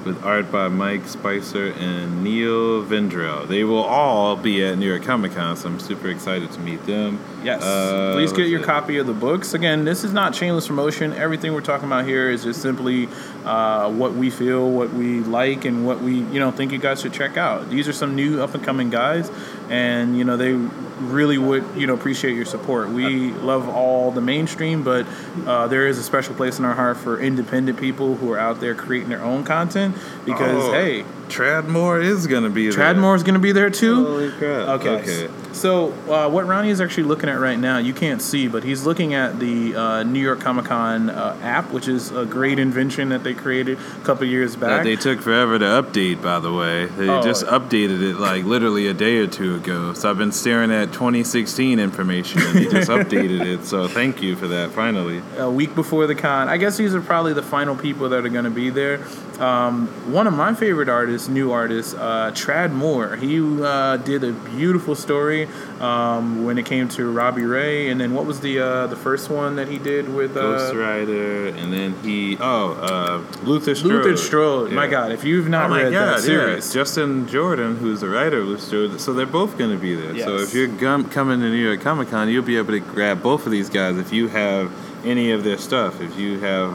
[0.05, 3.47] with art by Mike Spicer and Nil Vendrell.
[3.47, 6.85] They will all be at New York Comic Con, so I'm super excited to meet
[6.87, 7.19] them.
[7.43, 7.63] Yes.
[7.63, 8.67] Uh, Please get your it?
[8.67, 9.55] copy of the books.
[9.55, 11.13] Again, this is not shameless promotion.
[11.13, 13.09] Everything we're talking about here is just simply
[13.45, 17.01] uh, what we feel, what we like, and what we you know think you guys
[17.01, 17.71] should check out.
[17.71, 19.31] These are some new up and coming guys,
[19.69, 20.53] and you know they
[21.01, 22.91] really would you know appreciate your support.
[22.91, 25.07] We love all the mainstream, but
[25.47, 28.61] uh, there is a special place in our heart for independent people who are out
[28.61, 29.97] there creating their own content.
[30.25, 32.79] Because Oh, hey, Tradd Moore is gonna be there.
[32.79, 34.05] Tradd Moore's going to be there too.
[34.05, 34.69] Holy crap.
[34.81, 34.89] Okay.
[35.01, 35.29] Okay.
[35.53, 38.87] So uh, what Ronnie is actually looking at right now, you can't see, but he's
[38.87, 43.09] looking at the uh, New York Comic Con uh, app, which is a great invention
[43.09, 44.85] that they created a couple years That back.
[44.85, 46.87] they took forever to update, by the way.
[46.87, 47.21] They Oh.
[47.23, 49.93] just updated it like literally a day or two ago.
[49.93, 53.65] So I've been staring at 2016 information and they just updated it.
[53.65, 55.21] So thank you for that, finally.
[55.37, 56.49] a week before the con.
[56.49, 59.01] I guess these are probably the final people that are going to be there.
[59.41, 63.17] Um, one of my favorite artists, new artist, uh, Tradd Moore.
[63.17, 65.49] He uh, did a beautiful story
[65.81, 69.31] um, when it came to Robbie Reyes, and then what was the uh, the first
[69.31, 74.05] one that he did with uh, Ghost Rider, and then he, oh, uh, Luther Strode.
[74.05, 74.73] Luther Strode?
[74.73, 76.81] My God, if you've Oh not my read God, that series, yeah.
[76.81, 80.19] Justin Jordan, who's the writer of Luther Strode, so they're both going to be there.
[80.19, 83.23] So if you're gum- coming to New York Comic Con, you'll be able to grab
[83.23, 84.73] both of these guys if you have
[85.07, 86.01] any of their stuff.
[86.01, 86.75] If you have,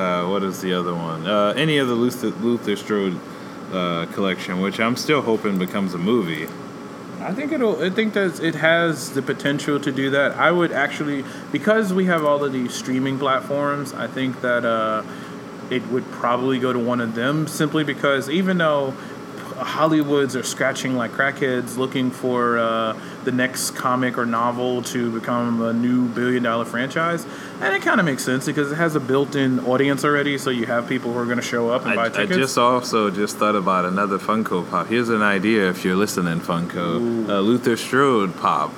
[0.00, 1.26] uh, what is the other one?
[1.26, 3.18] Uh, any of the Luther, Luther Strode
[3.72, 6.48] uh, collection, which I'm still hoping becomes a movie.
[7.20, 7.82] I think it'll.
[7.82, 10.32] I think that it has the potential to do that.
[10.32, 11.22] I would actually,
[11.52, 13.92] because we have all of these streaming platforms.
[13.92, 15.02] I think that uh,
[15.68, 18.94] it would probably go to one of them simply because even though
[19.60, 25.62] Hollywoods are scratching like crackheads looking for uh, the next comic or novel to become
[25.62, 27.26] a new billion dollar franchise.
[27.60, 30.50] And it kind of makes sense because it has a built in audience already, so
[30.50, 32.32] you have people who are going to show up and I, buy tickets.
[32.32, 34.88] I just also just thought about another Funko Pop.
[34.88, 37.28] Here's an idea if you're listening, Funko.
[37.28, 38.72] Uh, Luther Strode Pop.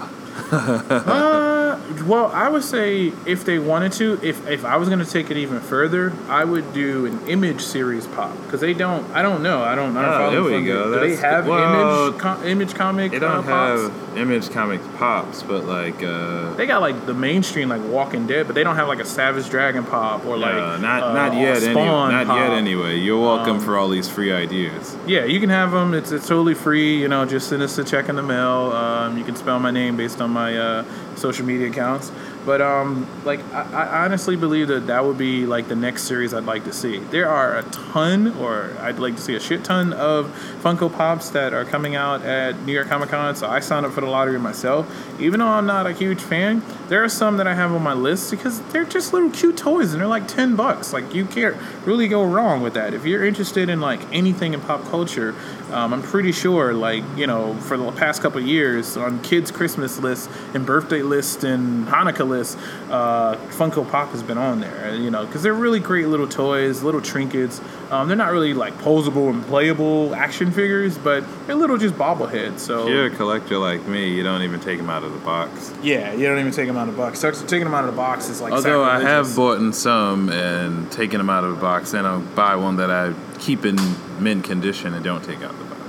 [0.53, 5.11] Uh, well, I would say if they wanted to, if if I was going to
[5.11, 9.09] take it even further, I would do an image series pop because they don't.
[9.13, 9.63] I don't know.
[9.63, 9.97] I don't.
[9.97, 10.95] I don't Oh, follow there we go.
[10.95, 13.83] Do they have well, image com, image comic They uh, don't pops?
[13.83, 18.47] have Image Comics Pops, but like, uh, They got like the mainstream like Walking Dead,
[18.47, 21.33] but they don't have like a Savage Dragon pop or like uh, not uh, not
[21.33, 21.57] yet.
[21.63, 22.37] Anyway, Spawn not pop.
[22.37, 22.51] yet.
[22.51, 24.95] Anyway, you're welcome Um, for all these free ideas.
[25.07, 25.95] Yeah, you can have them.
[25.95, 27.01] It's it's totally free.
[27.01, 28.73] You know, just send us a check in the mail.
[28.73, 30.85] Um, you can spell my name based on my uh,
[31.17, 32.11] social media accounts.
[32.45, 36.35] But um, like, I, I honestly believe that that would be like the next series
[36.35, 36.99] I'd like to see.
[36.99, 40.27] There are a ton, or I'd like to see a shit ton of
[40.61, 43.37] Funko Pops that are coming out at New York Comic Con.
[43.37, 44.91] So I signed up for the lottery myself.
[45.21, 47.95] Even though I'm not a huge fan, there are some that I have on my
[47.95, 50.93] list because they're just little cute toys and they're like ten bucks.
[50.93, 51.57] Like you can't
[51.87, 52.93] really go wrong with that.
[52.93, 55.37] If you're interested in like anything in pop culture,
[55.73, 59.51] um, I'm pretty sure like you know for the past couple of years on kids'
[59.51, 62.57] Christmas lists and birthday lists and Hanukkah lists,
[62.91, 64.95] uh, Funko Pop has been on there.
[64.95, 67.61] You know because they're really great little toys, little trinkets.
[67.91, 72.61] Um, they're not really like posable and playable action figures, but they're little just bobbleheads.
[72.61, 75.19] So If you're a collector like me, you don't even take them out of the
[75.19, 75.73] box.
[75.83, 77.21] yeah, you don't even take them out of the box.
[77.21, 80.91] So taking them out of the box is like Although I have bought some and
[80.91, 83.13] taken them out of the box, and I'll buy one that I
[83.43, 83.77] keep in
[84.23, 85.81] mint condition and don't take out the box.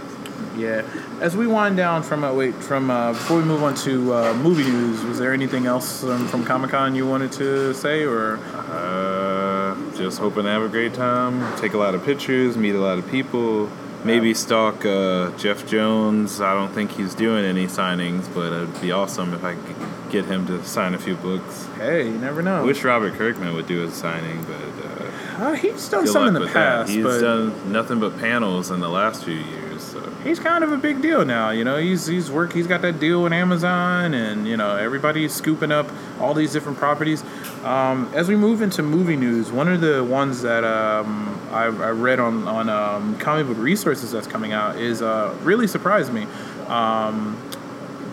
[0.58, 0.86] Yeah.
[1.20, 4.34] As we wind down from uh, wait from uh, before we move on to uh,
[4.36, 8.38] movie news, was there anything else um, from Comic Con you wanted to say or?
[8.38, 12.80] Uh, just hoping to have a great time, take a lot of pictures, meet a
[12.80, 13.70] lot of people,
[14.04, 16.42] maybe stalk uh, Geoff Johns.
[16.42, 20.26] I don't think he's doing any signings, but it'd be awesome if I could get
[20.26, 21.68] him to sign a few books.
[21.78, 22.62] Hey, you never know.
[22.62, 25.03] I wish Robert Kirkman would do a signing, but uh,
[25.38, 26.80] uh, he's done some in the with that.
[26.86, 29.84] past, He's but done nothing but panels in the last few years.
[29.84, 30.02] So.
[30.24, 31.50] he's kind of a big deal now.
[31.50, 32.54] You know, he's he's work.
[32.54, 36.78] He's got that deal with Amazon, and you know everybody's scooping up all these different
[36.78, 37.24] properties.
[37.64, 41.92] Um, as we move into movie news, one of the ones that um, I, I
[41.92, 46.28] read on on um, comic book resources that's coming out is uh, really surprised me.
[46.68, 47.38] Um,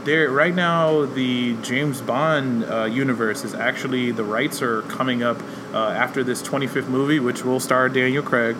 [0.04, 5.40] there right now the James Bond uh, universe is actually the rights are coming up
[5.72, 8.56] uh, after this 25th movie, which will star Daniel Craig.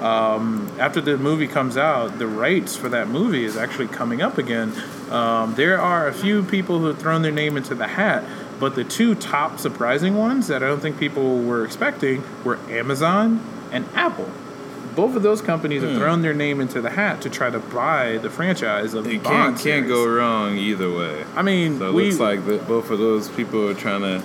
[0.00, 4.38] Um, after the movie comes out, the rights for that movie is actually coming up
[4.38, 4.72] again.
[5.10, 8.24] Um, there are a few people who have thrown their name into the hat,
[8.58, 13.40] but the two top surprising ones that I don't think people were expecting were Amazon
[13.72, 14.30] and Apple.
[14.96, 18.18] Both of those companies have thrown their name into the hat to try to buy
[18.18, 19.88] the franchise of You the can't, Bond can't series.
[19.90, 21.24] go wrong either way.
[21.34, 24.22] I mean, So it we, looks like that both of those people are trying to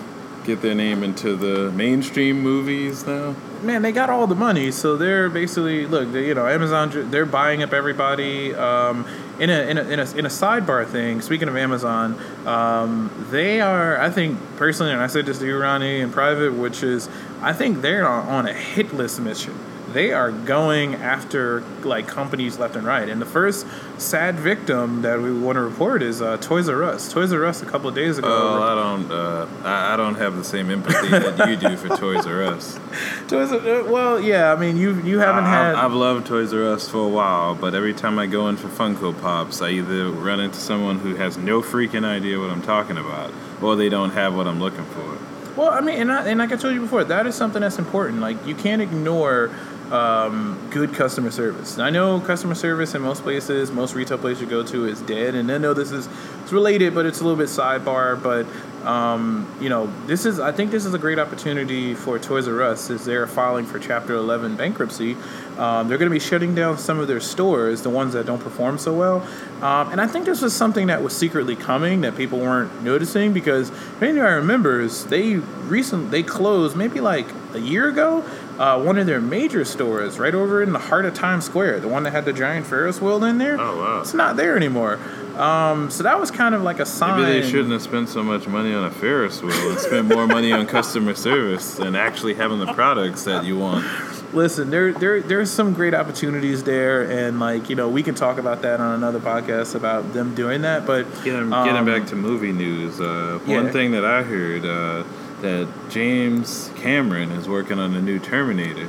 [0.49, 3.35] get their name into the mainstream movies now.
[3.61, 7.25] man, they got all the money, so they're basically look, they, you know, Amazon, they're
[7.25, 8.53] buying up everybody.
[8.55, 9.05] Um,
[9.39, 11.21] in a, in a in a in a sidebar thing.
[11.21, 15.57] Speaking of Amazon, um, they are, I think personally, and I said this to you,
[15.57, 17.07] Ronnie, in private, which is,
[17.41, 19.55] I think they're on on a hit list mission.
[19.93, 23.09] They are going after like companies left and right.
[23.09, 23.65] And the first
[23.97, 27.11] sad victim that we want to report is uh, Toys R Us.
[27.11, 28.27] Toys R Us a couple of days ago.
[28.29, 29.11] Oh, I don't.
[29.11, 32.79] Uh, I, I don't have the same empathy that you do for Toys R Us.
[33.27, 34.53] Toys R, well, yeah.
[34.53, 35.75] I mean, you you haven't I, had.
[35.75, 38.67] I've loved Toys R Us for a while, but every time I go in for
[38.67, 42.97] Funko Pops, I either run into someone who has no freaking idea what I'm talking
[42.97, 43.31] about,
[43.61, 45.17] or they don't have what I'm looking for.
[45.59, 47.79] Well, I mean, and, I, and like I told you before, that is something that's
[47.79, 48.21] important.
[48.21, 49.53] Like, you can't ignore
[49.91, 51.79] um, good customer service.
[51.79, 55.35] I know customer service in most places, most retail places you go to is dead,
[55.35, 56.07] and I know this is
[56.43, 58.21] it's related, but it's a little bit sidebar.
[58.21, 58.45] But
[58.87, 62.61] um, you know, this is I think this is a great opportunity for Toys R
[62.61, 65.17] Us as they're filing for Chapter 11 bankruptcy.
[65.57, 68.41] Um, they're going to be shutting down some of their stores, the ones that don't
[68.41, 69.21] perform so well.
[69.61, 73.33] Um, and I think this was something that was secretly coming that people weren't noticing
[73.33, 78.23] because if anybody remembers, they recently they closed maybe like a year ago.
[78.59, 81.87] Uh, one of their major stores right over in the heart of Times Square, the
[81.87, 83.57] one that had the giant Ferris wheel in there.
[83.57, 84.01] Oh, wow.
[84.01, 84.99] It's not there anymore.
[85.37, 87.21] Um, so that was kind of like a sign.
[87.21, 90.27] Maybe they shouldn't have spent so much money on a Ferris wheel and spent more
[90.27, 93.85] money on customer service and actually having the products that you want.
[94.33, 98.37] listen, there there there's some great opportunities there, and like you know, we can talk
[98.37, 100.85] about that on another podcast about them doing that.
[100.85, 103.71] But Getting, um, getting back to movie news, uh, one yeah.
[103.71, 105.03] thing that I heard uh,
[105.41, 108.87] that James Cameron is working on a new Terminator,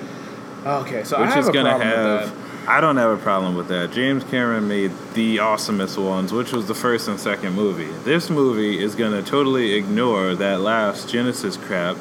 [0.64, 2.30] okay, so I which have is a going to have.
[2.30, 2.36] that.
[2.68, 3.90] I don't have a problem with that.
[3.90, 7.90] James Cameron made the awesomest ones, which was the first and second movie.
[8.05, 11.96] This movie is going to totally ignore that last Genisys crap,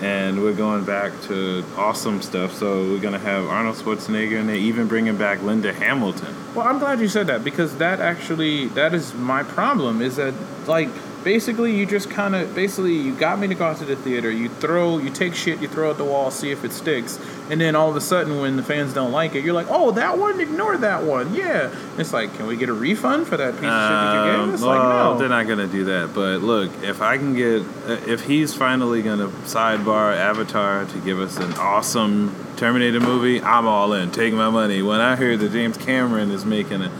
[0.00, 2.54] and we're going back to awesome stuff.
[2.54, 6.34] So we're going to have Arnold Schwarzenegger, and they're even bringing back Linda Hamilton.
[6.54, 10.00] Well, I'm glad you said that because that actually that is my problem.
[10.00, 10.32] Is that
[10.66, 10.90] like
[11.24, 14.30] basically you just kind of basically you got me to go out to the theater.
[14.30, 17.18] You throw you take shit, you throw at the wall, see if it sticks,
[17.50, 19.90] and then all of a sudden when the fans don't like it, you're like, oh
[19.92, 21.34] that one, ignore that one.
[21.34, 24.30] Yeah, it's like, can we get a refund for that piece of shit that you
[24.32, 24.60] gave Um, us?
[24.62, 25.18] well, like no.
[25.18, 26.14] they're not gonna do that.
[26.14, 31.20] But look, if I can get, uh, if he's finally gonna sidebar Avatar to give
[31.20, 34.10] us an awesome Terminator movie, I'm all in.
[34.10, 34.82] Take my money.
[34.82, 36.90] When I hear that James Cameron is making a,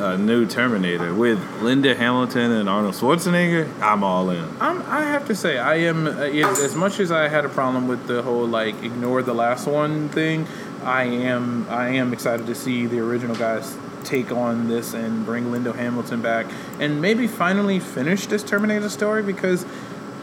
[0.00, 4.44] a new Terminator with Linda Hamilton and Arnold Schwarzenegger, I'm all in.
[4.60, 7.88] I'm, I have to say, I am uh, as much as I had a problem
[7.88, 10.46] with the whole like ignore the last one thing.
[10.84, 15.50] I am I am excited to see the original guys take on this and bring
[15.50, 16.46] Linda Hamilton back
[16.78, 19.66] and maybe finally finish this Terminator story because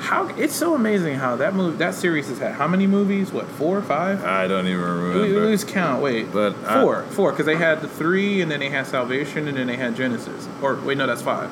[0.06, 3.32] how it's so amazing how that movie that series has had how many movies?
[3.32, 4.24] What four or five?
[4.24, 5.40] I don't even We, we remember.
[5.48, 6.02] lose count.
[6.02, 9.48] Wait, But I- four, four, because they had the three, and then they had Salvation,
[9.48, 10.48] and then they had Genisys.
[10.62, 11.50] Or wait, no, that's five.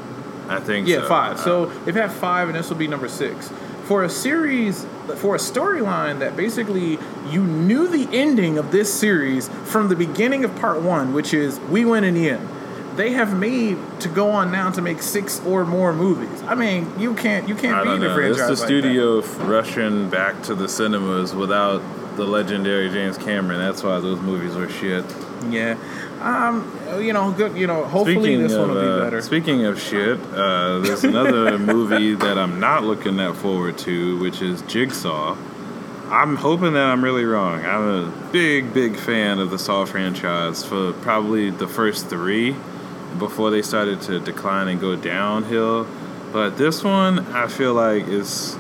[0.49, 1.07] I think Yeah, so.
[1.07, 1.33] five.
[1.37, 3.49] Uh, So they've had five, and this will be number six.
[3.85, 4.85] For a series,
[5.17, 6.99] for a storyline that basically
[7.29, 11.59] you knew the ending of this series from the beginning of part one, which is
[11.71, 12.47] we win in the end.
[12.95, 16.43] They have made to go on now to make six or more movies.
[16.43, 19.19] I mean, you can't you can't I beat don't a franchise It's the like studio
[19.19, 21.81] f- rushing back to the cinemas without
[22.15, 23.59] the legendary James Cameron.
[23.59, 25.03] That's why those movies were shit.
[25.49, 25.75] Yeah,
[26.21, 26.71] um,
[27.01, 27.57] you know, good.
[27.57, 29.21] You know, hopefully this one will uh, be better.
[29.21, 34.41] Speaking of shit, uh, there's another movie that I'm not looking that forward to, which
[34.41, 35.35] is Jigsaw.
[36.09, 37.65] I'm hoping that I'm really wrong.
[37.65, 42.55] I'm a big, big fan of the Saw franchise for probably the first three
[43.19, 45.87] before they started to decline and go downhill.
[46.31, 48.57] But this one, I feel like is,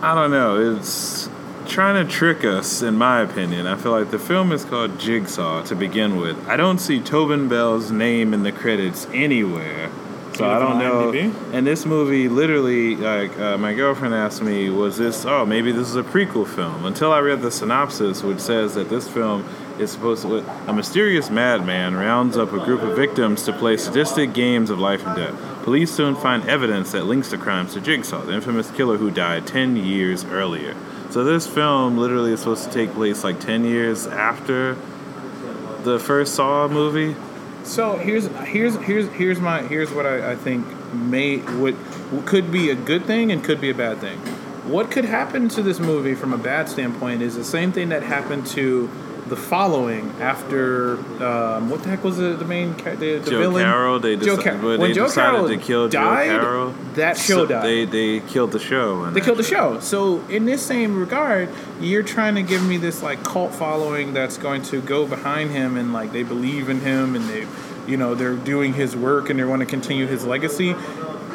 [0.00, 1.28] I don't know, it's
[1.66, 3.66] trying to trick us, in my opinion.
[3.66, 6.48] I feel like the film is called Jigsaw to begin with.
[6.48, 9.90] I don't see Tobin Bell's name in the credits anywhere.
[10.34, 11.12] So I don't know.
[11.12, 11.54] IMDb?
[11.54, 15.24] And this movie, literally, like uh, my girlfriend asked me, was this?
[15.24, 16.84] Oh, maybe this is a prequel film.
[16.84, 19.44] Until I read the synopsis, which says that this film
[19.78, 20.38] is supposed to.
[20.68, 25.06] A mysterious madman rounds up a group of victims to play sadistic games of life
[25.06, 25.62] and death.
[25.64, 29.46] Police soon find evidence that links the crimes to Jigsaw, the infamous killer who died
[29.46, 30.76] ten years earlier.
[31.10, 34.76] So this film literally is supposed to take place like ten years after
[35.82, 37.14] the first Saw movie.
[37.62, 41.74] So here's here's here's here's my here's what I, I think may what
[42.26, 44.18] could be a good thing and could be a bad thing.
[44.68, 48.02] What could happen to this movie from a bad standpoint is the same thing that
[48.02, 48.90] happened to
[49.26, 53.38] the following after um, what the heck was the, the main ca- the, the Joe
[53.38, 56.00] villain Carroll, they Joe deci- Car- when when they Joe decided Carroll to kill Joe
[56.04, 57.64] died, Carroll, that show so died.
[57.64, 59.10] They they killed the show.
[59.10, 59.80] They killed the show.
[59.80, 61.48] So in this same regard,
[61.80, 65.76] you're trying to give me this like cult following that's going to go behind him
[65.78, 67.46] and like they believe in him and they,
[67.86, 70.74] you know, they're doing his work and they want to continue his legacy.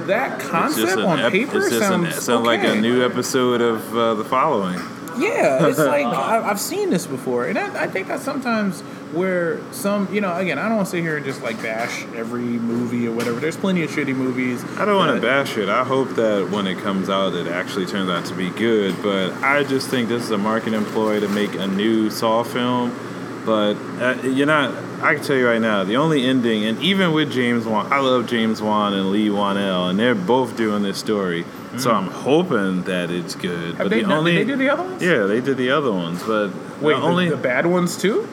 [0.05, 3.97] That concept on ep- paper it's just an- sounds sounds like a new episode of
[3.97, 4.79] uh, The Following.
[5.19, 8.81] Yeah, it's like I, I've seen this before, and I, I think that sometimes
[9.13, 12.03] where some, you know, again, I don't want to sit here and just like bash
[12.15, 13.39] every movie or whatever.
[13.39, 14.63] There's plenty of shitty movies.
[14.77, 15.67] I don't want to bash it.
[15.67, 19.01] I hope that when it comes out, it actually turns out to be good.
[19.01, 22.97] But I just think this is a marketing ploy to make a new Saw film.
[23.45, 24.75] But uh, you're not.
[25.01, 27.99] I can tell you right now, the only ending, and even with James Wan, I
[27.99, 31.45] love James Wan and Leigh Whannell, and they're both doing this story.
[31.77, 33.75] So I'm hoping that it's good.
[33.75, 35.03] Have but they, the only did they do the other ones?
[35.03, 36.47] yeah, they did the other ones, but
[36.81, 38.27] Wait, the the, only the bad ones too?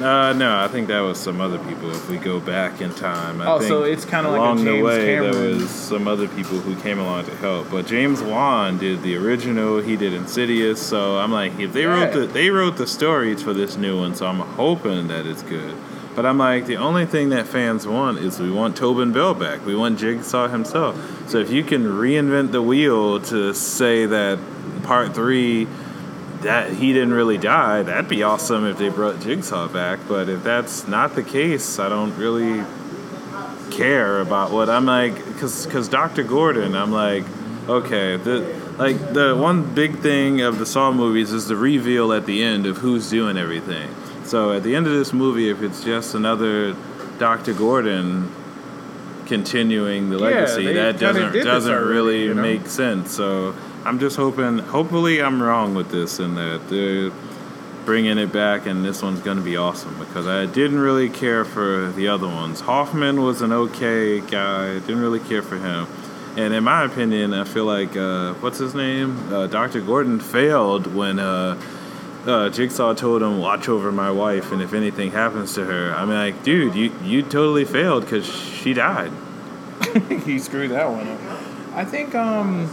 [0.00, 1.88] Uh, no, I think that was some other people.
[1.92, 4.64] If we go back in time, I Oh, think so it's like a along the
[4.72, 7.70] James way there was some other people who came along to help.
[7.70, 9.78] But James Wan did the original.
[9.78, 10.82] He did Insidious.
[10.84, 14.16] So I'm like, if they wrote the they wrote the stories for this new one,
[14.16, 15.74] so I'm hoping that it's good.
[16.14, 19.66] But I'm like, the only thing that fans want is we want Tobin Bell back.
[19.66, 21.28] We want Jigsaw himself.
[21.28, 24.38] So if you can reinvent the wheel to say that
[24.84, 25.66] part three
[26.42, 29.98] that he didn't really die, that'd be awesome if they brought Jigsaw back.
[30.06, 32.64] But if that's not the case, I don't really
[33.72, 35.16] care about what I'm like.
[35.16, 36.22] Because Dr.
[36.22, 37.24] Gordon, I'm like,
[37.68, 42.26] okay, the, like the one big thing of the Saw movies is the reveal at
[42.26, 43.88] the end of who's doing everything.
[44.24, 46.74] So at the end of this movie, if it's just another
[47.18, 47.52] Dr.
[47.52, 48.32] Gordon
[49.26, 52.42] continuing the legacy, they that doesn't doesn't already, really you know?
[52.42, 53.14] make sense.
[53.14, 53.54] So
[53.84, 57.10] I'm just hoping, hopefully, I'm wrong with this and that they're
[57.84, 61.44] bringing it back, and this one's going to be awesome because I didn't really care
[61.44, 62.60] for the other ones.
[62.60, 65.86] Hoffman was an okay guy, didn't really care for him.
[66.36, 69.80] And in my opinion, I feel like uh, what's his name, uh, Dr.
[69.80, 71.60] Gordon failed when uh,
[72.26, 76.04] uh, Jigsaw told him, "Watch over my wife, and if anything happens to her." I
[76.04, 79.12] mean, like, dude, you you totally failed because she died.
[80.24, 81.20] he screwed that one up.
[81.74, 82.70] I think um,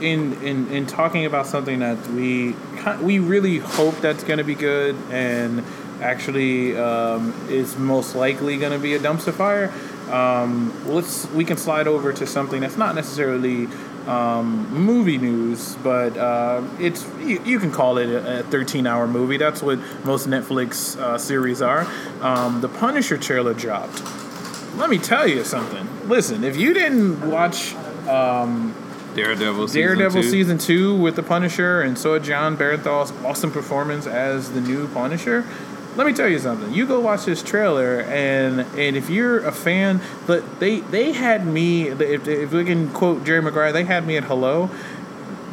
[0.00, 2.54] in in in talking about something that we
[3.02, 5.64] we really hope that's going to be good and
[6.00, 9.72] actually um, is most likely going to be a dumpster fire.
[10.12, 13.66] Um, let's we can slide over to something that's not necessarily
[14.06, 19.06] um, movie news, but uh, it's you, you can call it a, a 13 hour
[19.06, 19.36] movie.
[19.36, 21.86] That's what most Netflix uh, series are.
[22.20, 24.02] Um, the Punisher trailer dropped
[24.76, 25.88] let me tell you something.
[26.08, 27.74] Listen, if you didn't watch
[29.14, 29.68] Daredevil.
[29.68, 30.30] Season Daredevil two.
[30.30, 35.44] season two with the Punisher and saw Jon Bernthal's awesome performance as the new Punisher,
[35.96, 36.72] let me tell you something.
[36.72, 41.46] You go watch this trailer, and and if you're a fan, but they they had
[41.46, 41.88] me.
[41.88, 44.70] If, if we can quote Jerry Maguire, they had me at hello.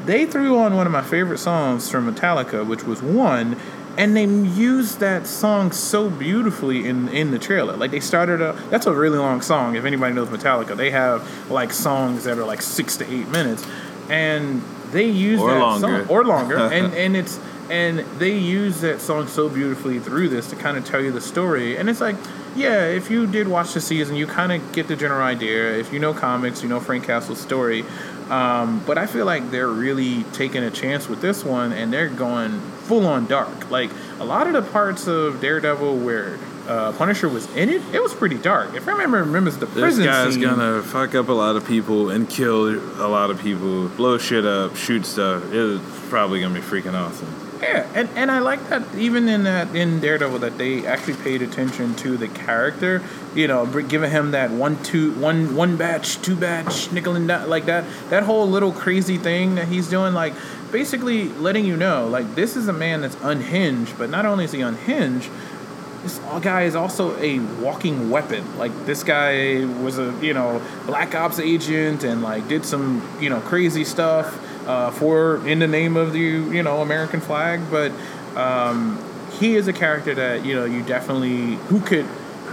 [0.06, 3.56] They threw on one of my favorite songs from Metallica, which was one,
[3.98, 7.78] and they used that song so beautifully in in the trailer.
[7.78, 9.76] Like they started a that's a really long song.
[9.76, 13.66] If anybody knows Metallica, they have like songs that are like six to eight minutes,
[14.10, 16.06] and they use Or that longer.
[16.06, 17.40] song or longer, and and it's
[17.70, 21.22] and they use that song so beautifully through this to kind of tell you the
[21.22, 21.78] story.
[21.78, 22.16] And it's like,
[22.56, 25.78] yeah, if you did watch the season, you kind of get the general idea.
[25.78, 27.84] If you know comics, you know Frank Castle's story.
[28.30, 32.10] Um, but I feel like they're really taking a chance with this one, and they're
[32.10, 33.70] going full on dark.
[33.70, 36.38] Like a lot of the parts of Daredevil where
[36.68, 38.74] uh, Punisher was in it, it was pretty dark.
[38.76, 40.04] If I remember, remembers the prison.
[40.04, 40.44] This guy's scene.
[40.44, 42.70] gonna fuck up a lot of people and kill
[43.04, 45.44] a lot of people, blow shit up, shoot stuff.
[45.52, 47.43] It's probably gonna be freaking awesome.
[47.64, 51.42] Yeah, and, and I like that even in that in Daredevil that they actually paid
[51.42, 53.02] attention to the character.
[53.34, 57.66] You know, giving him that one two one one batch, two batch, nickel and like
[57.66, 60.14] that that whole little crazy thing that he's doing.
[60.14, 60.34] Like
[60.72, 63.98] basically letting you know, like this is a man that's unhinged.
[63.98, 65.30] But not only is he unhinged,
[66.04, 68.58] this guy is also a walking weapon.
[68.58, 73.30] Like this guy was a you know black ops agent and like did some you
[73.30, 77.62] know crazy stuff uh, for in the name of the you know American flag.
[77.70, 77.92] But
[78.36, 79.04] um,
[79.40, 82.06] he is a character that you know you definitely who could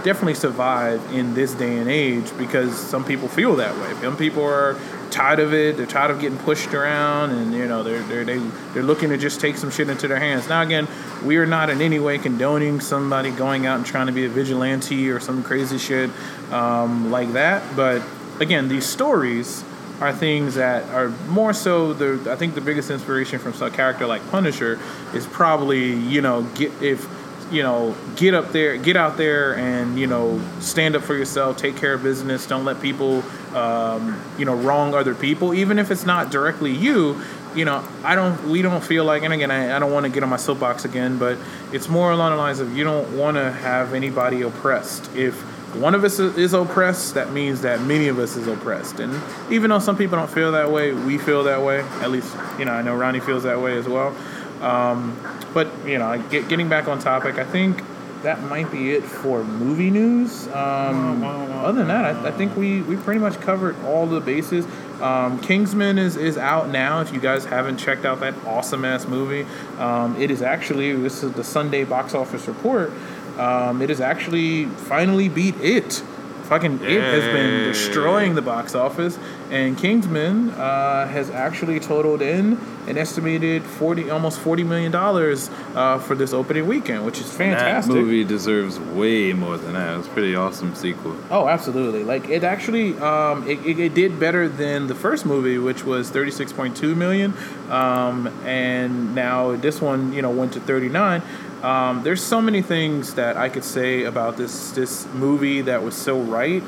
[0.03, 3.93] definitely survive in this day and age because some people feel that way.
[4.01, 4.77] Some people are
[5.11, 5.77] tired of it.
[5.77, 8.37] They're tired of getting pushed around, and you know they're they're they,
[8.73, 10.49] they're looking to just take some shit into their hands.
[10.49, 10.87] Now again,
[11.23, 14.29] we are not in any way condoning somebody going out and trying to be a
[14.29, 16.09] vigilante or some crazy shit
[16.51, 17.75] um, like that.
[17.75, 18.01] But
[18.39, 19.63] again, these stories
[20.01, 24.07] are things that are more so the I think the biggest inspiration from a character
[24.07, 24.79] like Punisher
[25.13, 27.07] is probably you know get if
[27.51, 31.57] you know get up there get out there and you know stand up for yourself
[31.57, 33.23] take care of business don't let people
[33.55, 35.53] um, you know wrong other people.
[35.53, 37.21] Even if it's not directly you
[37.53, 40.11] you know I don't we don't feel like and again I, I don't want to
[40.11, 41.37] get on my soapbox again but
[41.71, 45.15] it's more along the lines of you don't want to have anybody oppressed.
[45.15, 45.43] If
[45.75, 48.99] one of us is oppressed, that means that many of us is oppressed.
[48.99, 51.81] And even though some people don't feel that way, we feel that way.
[52.01, 54.15] At least, you know, I know Ronnie feels that way as well.
[54.61, 55.17] Um,
[55.53, 57.83] but, you know, get, getting back on topic, I think
[58.23, 60.47] that might be it for movie news.
[60.49, 64.65] Um, other than that, I, I think we, we pretty much covered all the bases.
[65.01, 67.01] Um, Kingsman is, is out now.
[67.01, 69.47] If you guys haven't checked out that awesome ass movie,
[69.79, 72.91] um, it is actually, this is the Sunday box office report.
[73.39, 76.03] Um, it has actually finally beat it.
[76.43, 79.17] Fucking it has been destroying the box office,
[79.51, 85.99] and Kingsman uh, has actually totaled in an estimated forty, almost forty million dollars uh,
[85.99, 87.93] for this opening weekend, which is fantastic.
[87.93, 89.99] That movie deserves way more than that.
[89.99, 91.15] It's a pretty awesome sequel.
[91.29, 92.03] Oh, absolutely!
[92.03, 96.09] Like it actually, um, it, it, it did better than the first movie, which was
[96.09, 97.33] thirty six point two million,
[97.69, 101.21] um, and now this one, you know, went to thirty nine.
[101.61, 105.95] Um, there's so many things that I could say about this this movie that was
[105.95, 106.63] so right.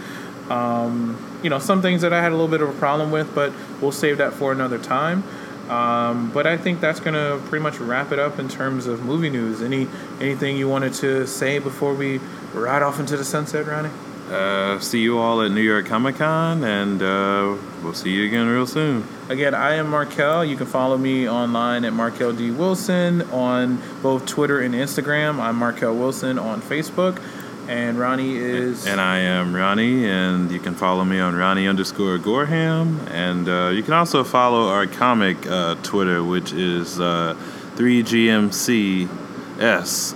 [0.50, 3.34] Um, you know, some things that I had a little bit of a problem with,
[3.36, 5.24] but we'll save that for another time.
[5.70, 9.30] Um, but I think that's gonna pretty much wrap it up in terms of movie
[9.30, 9.62] news.
[9.62, 9.88] Any
[10.20, 12.20] anything you wanted to say before we
[12.54, 13.90] ride off into the sunset, Ronnie?
[14.34, 18.48] uh, see you all at New York Comic Con, and uh, we'll see you again
[18.48, 19.06] real soon.
[19.30, 20.46] Again, I am Markel.
[20.46, 22.52] You can follow me online at Markel D.
[22.52, 25.40] Wilson on both Twitter and Instagram.
[25.40, 27.22] I'm Markel Wilson on Facebook.
[27.68, 28.86] And Ronnie is.
[28.86, 33.00] And I am Ronnie, and you can follow me on Ronnie underscore Gorham.
[33.08, 37.36] And uh, you can also follow our comic uh, Twitter, which is uh,
[37.76, 39.10] 3GMCS.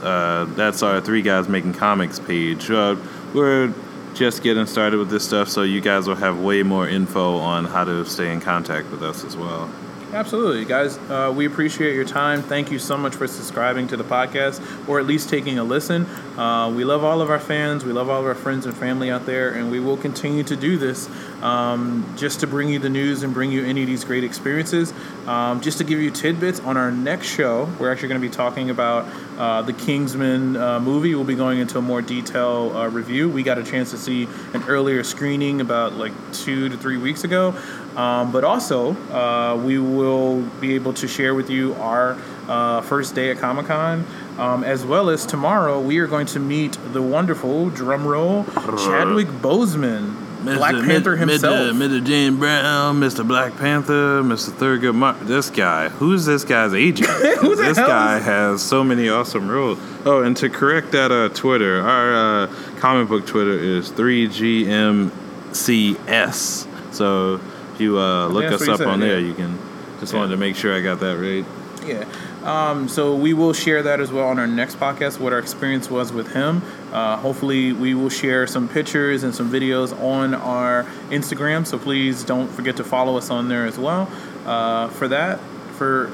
[0.04, 2.70] Uh, that's our Three Guys Making Comics page.
[2.70, 2.98] Uh,
[3.34, 3.74] we're
[4.14, 7.64] just getting started with this stuff, so you guys will have way more info on
[7.66, 9.70] how to stay in contact with us as well.
[10.14, 10.98] Absolutely, guys.
[11.10, 12.42] Uh, we appreciate your time.
[12.42, 16.06] Thank you so much for subscribing to the podcast, or at least taking a listen.
[16.38, 17.84] Uh, we love all of our fans.
[17.84, 20.56] We love all of our friends and family out there, and we will continue to
[20.56, 21.10] do this
[21.44, 24.94] um, just to bring you the news and bring you any of these great experiences.
[25.28, 28.34] Um, just to give you tidbits on our next show, we're actually going to be
[28.34, 31.16] talking about uh, the Kingsman uh, movie.
[31.16, 33.28] We'll be going into a more detailed uh, review.
[33.28, 37.26] We got a chance to see an earlier screening about like two to three weeks
[37.26, 37.54] ago.
[37.98, 42.16] Um, but also, uh, we will be able to share with you our
[42.48, 44.06] uh, first day at Comic Con,
[44.38, 48.46] um, as well as tomorrow we are going to meet the wonderful drumroll
[48.86, 50.14] Chadwick Boseman,
[50.44, 51.74] Black Panther himself.
[51.76, 52.04] Mr.
[52.06, 53.28] James Brown, Mr.
[53.28, 54.52] Black Panther, Mr.
[54.52, 55.20] Thurgood Mark.
[55.22, 57.10] This guy, who's this guy's agent?
[57.58, 59.80] This guy is- has so many awesome roles.
[60.06, 62.48] Oh, and to correct that, uh, Twitter, our uh,
[62.80, 66.68] comic book Twitter is 3GMCS.
[66.94, 67.40] So
[67.78, 69.56] if you uh, look us up said, on there, you can.
[70.00, 70.20] Just Yeah.
[70.20, 71.46] wanted to make sure I got that right.
[71.86, 72.06] Yeah.
[72.44, 75.90] Um, so we will share that as well on our next podcast, what our experience
[75.92, 76.64] was with him.
[76.92, 81.68] Uh, hopefully, we will share some pictures and some videos on our Instagram.
[81.68, 84.10] So please don't forget to follow us on there as well.
[84.46, 85.40] Uh, for that,
[85.78, 86.10] for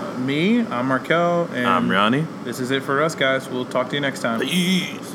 [0.00, 2.26] uh, me, I'm Markel, and I'm Ronnie.
[2.44, 3.46] this is it for us, guys.
[3.48, 4.40] We'll talk to you next time.
[4.40, 5.13] Peace.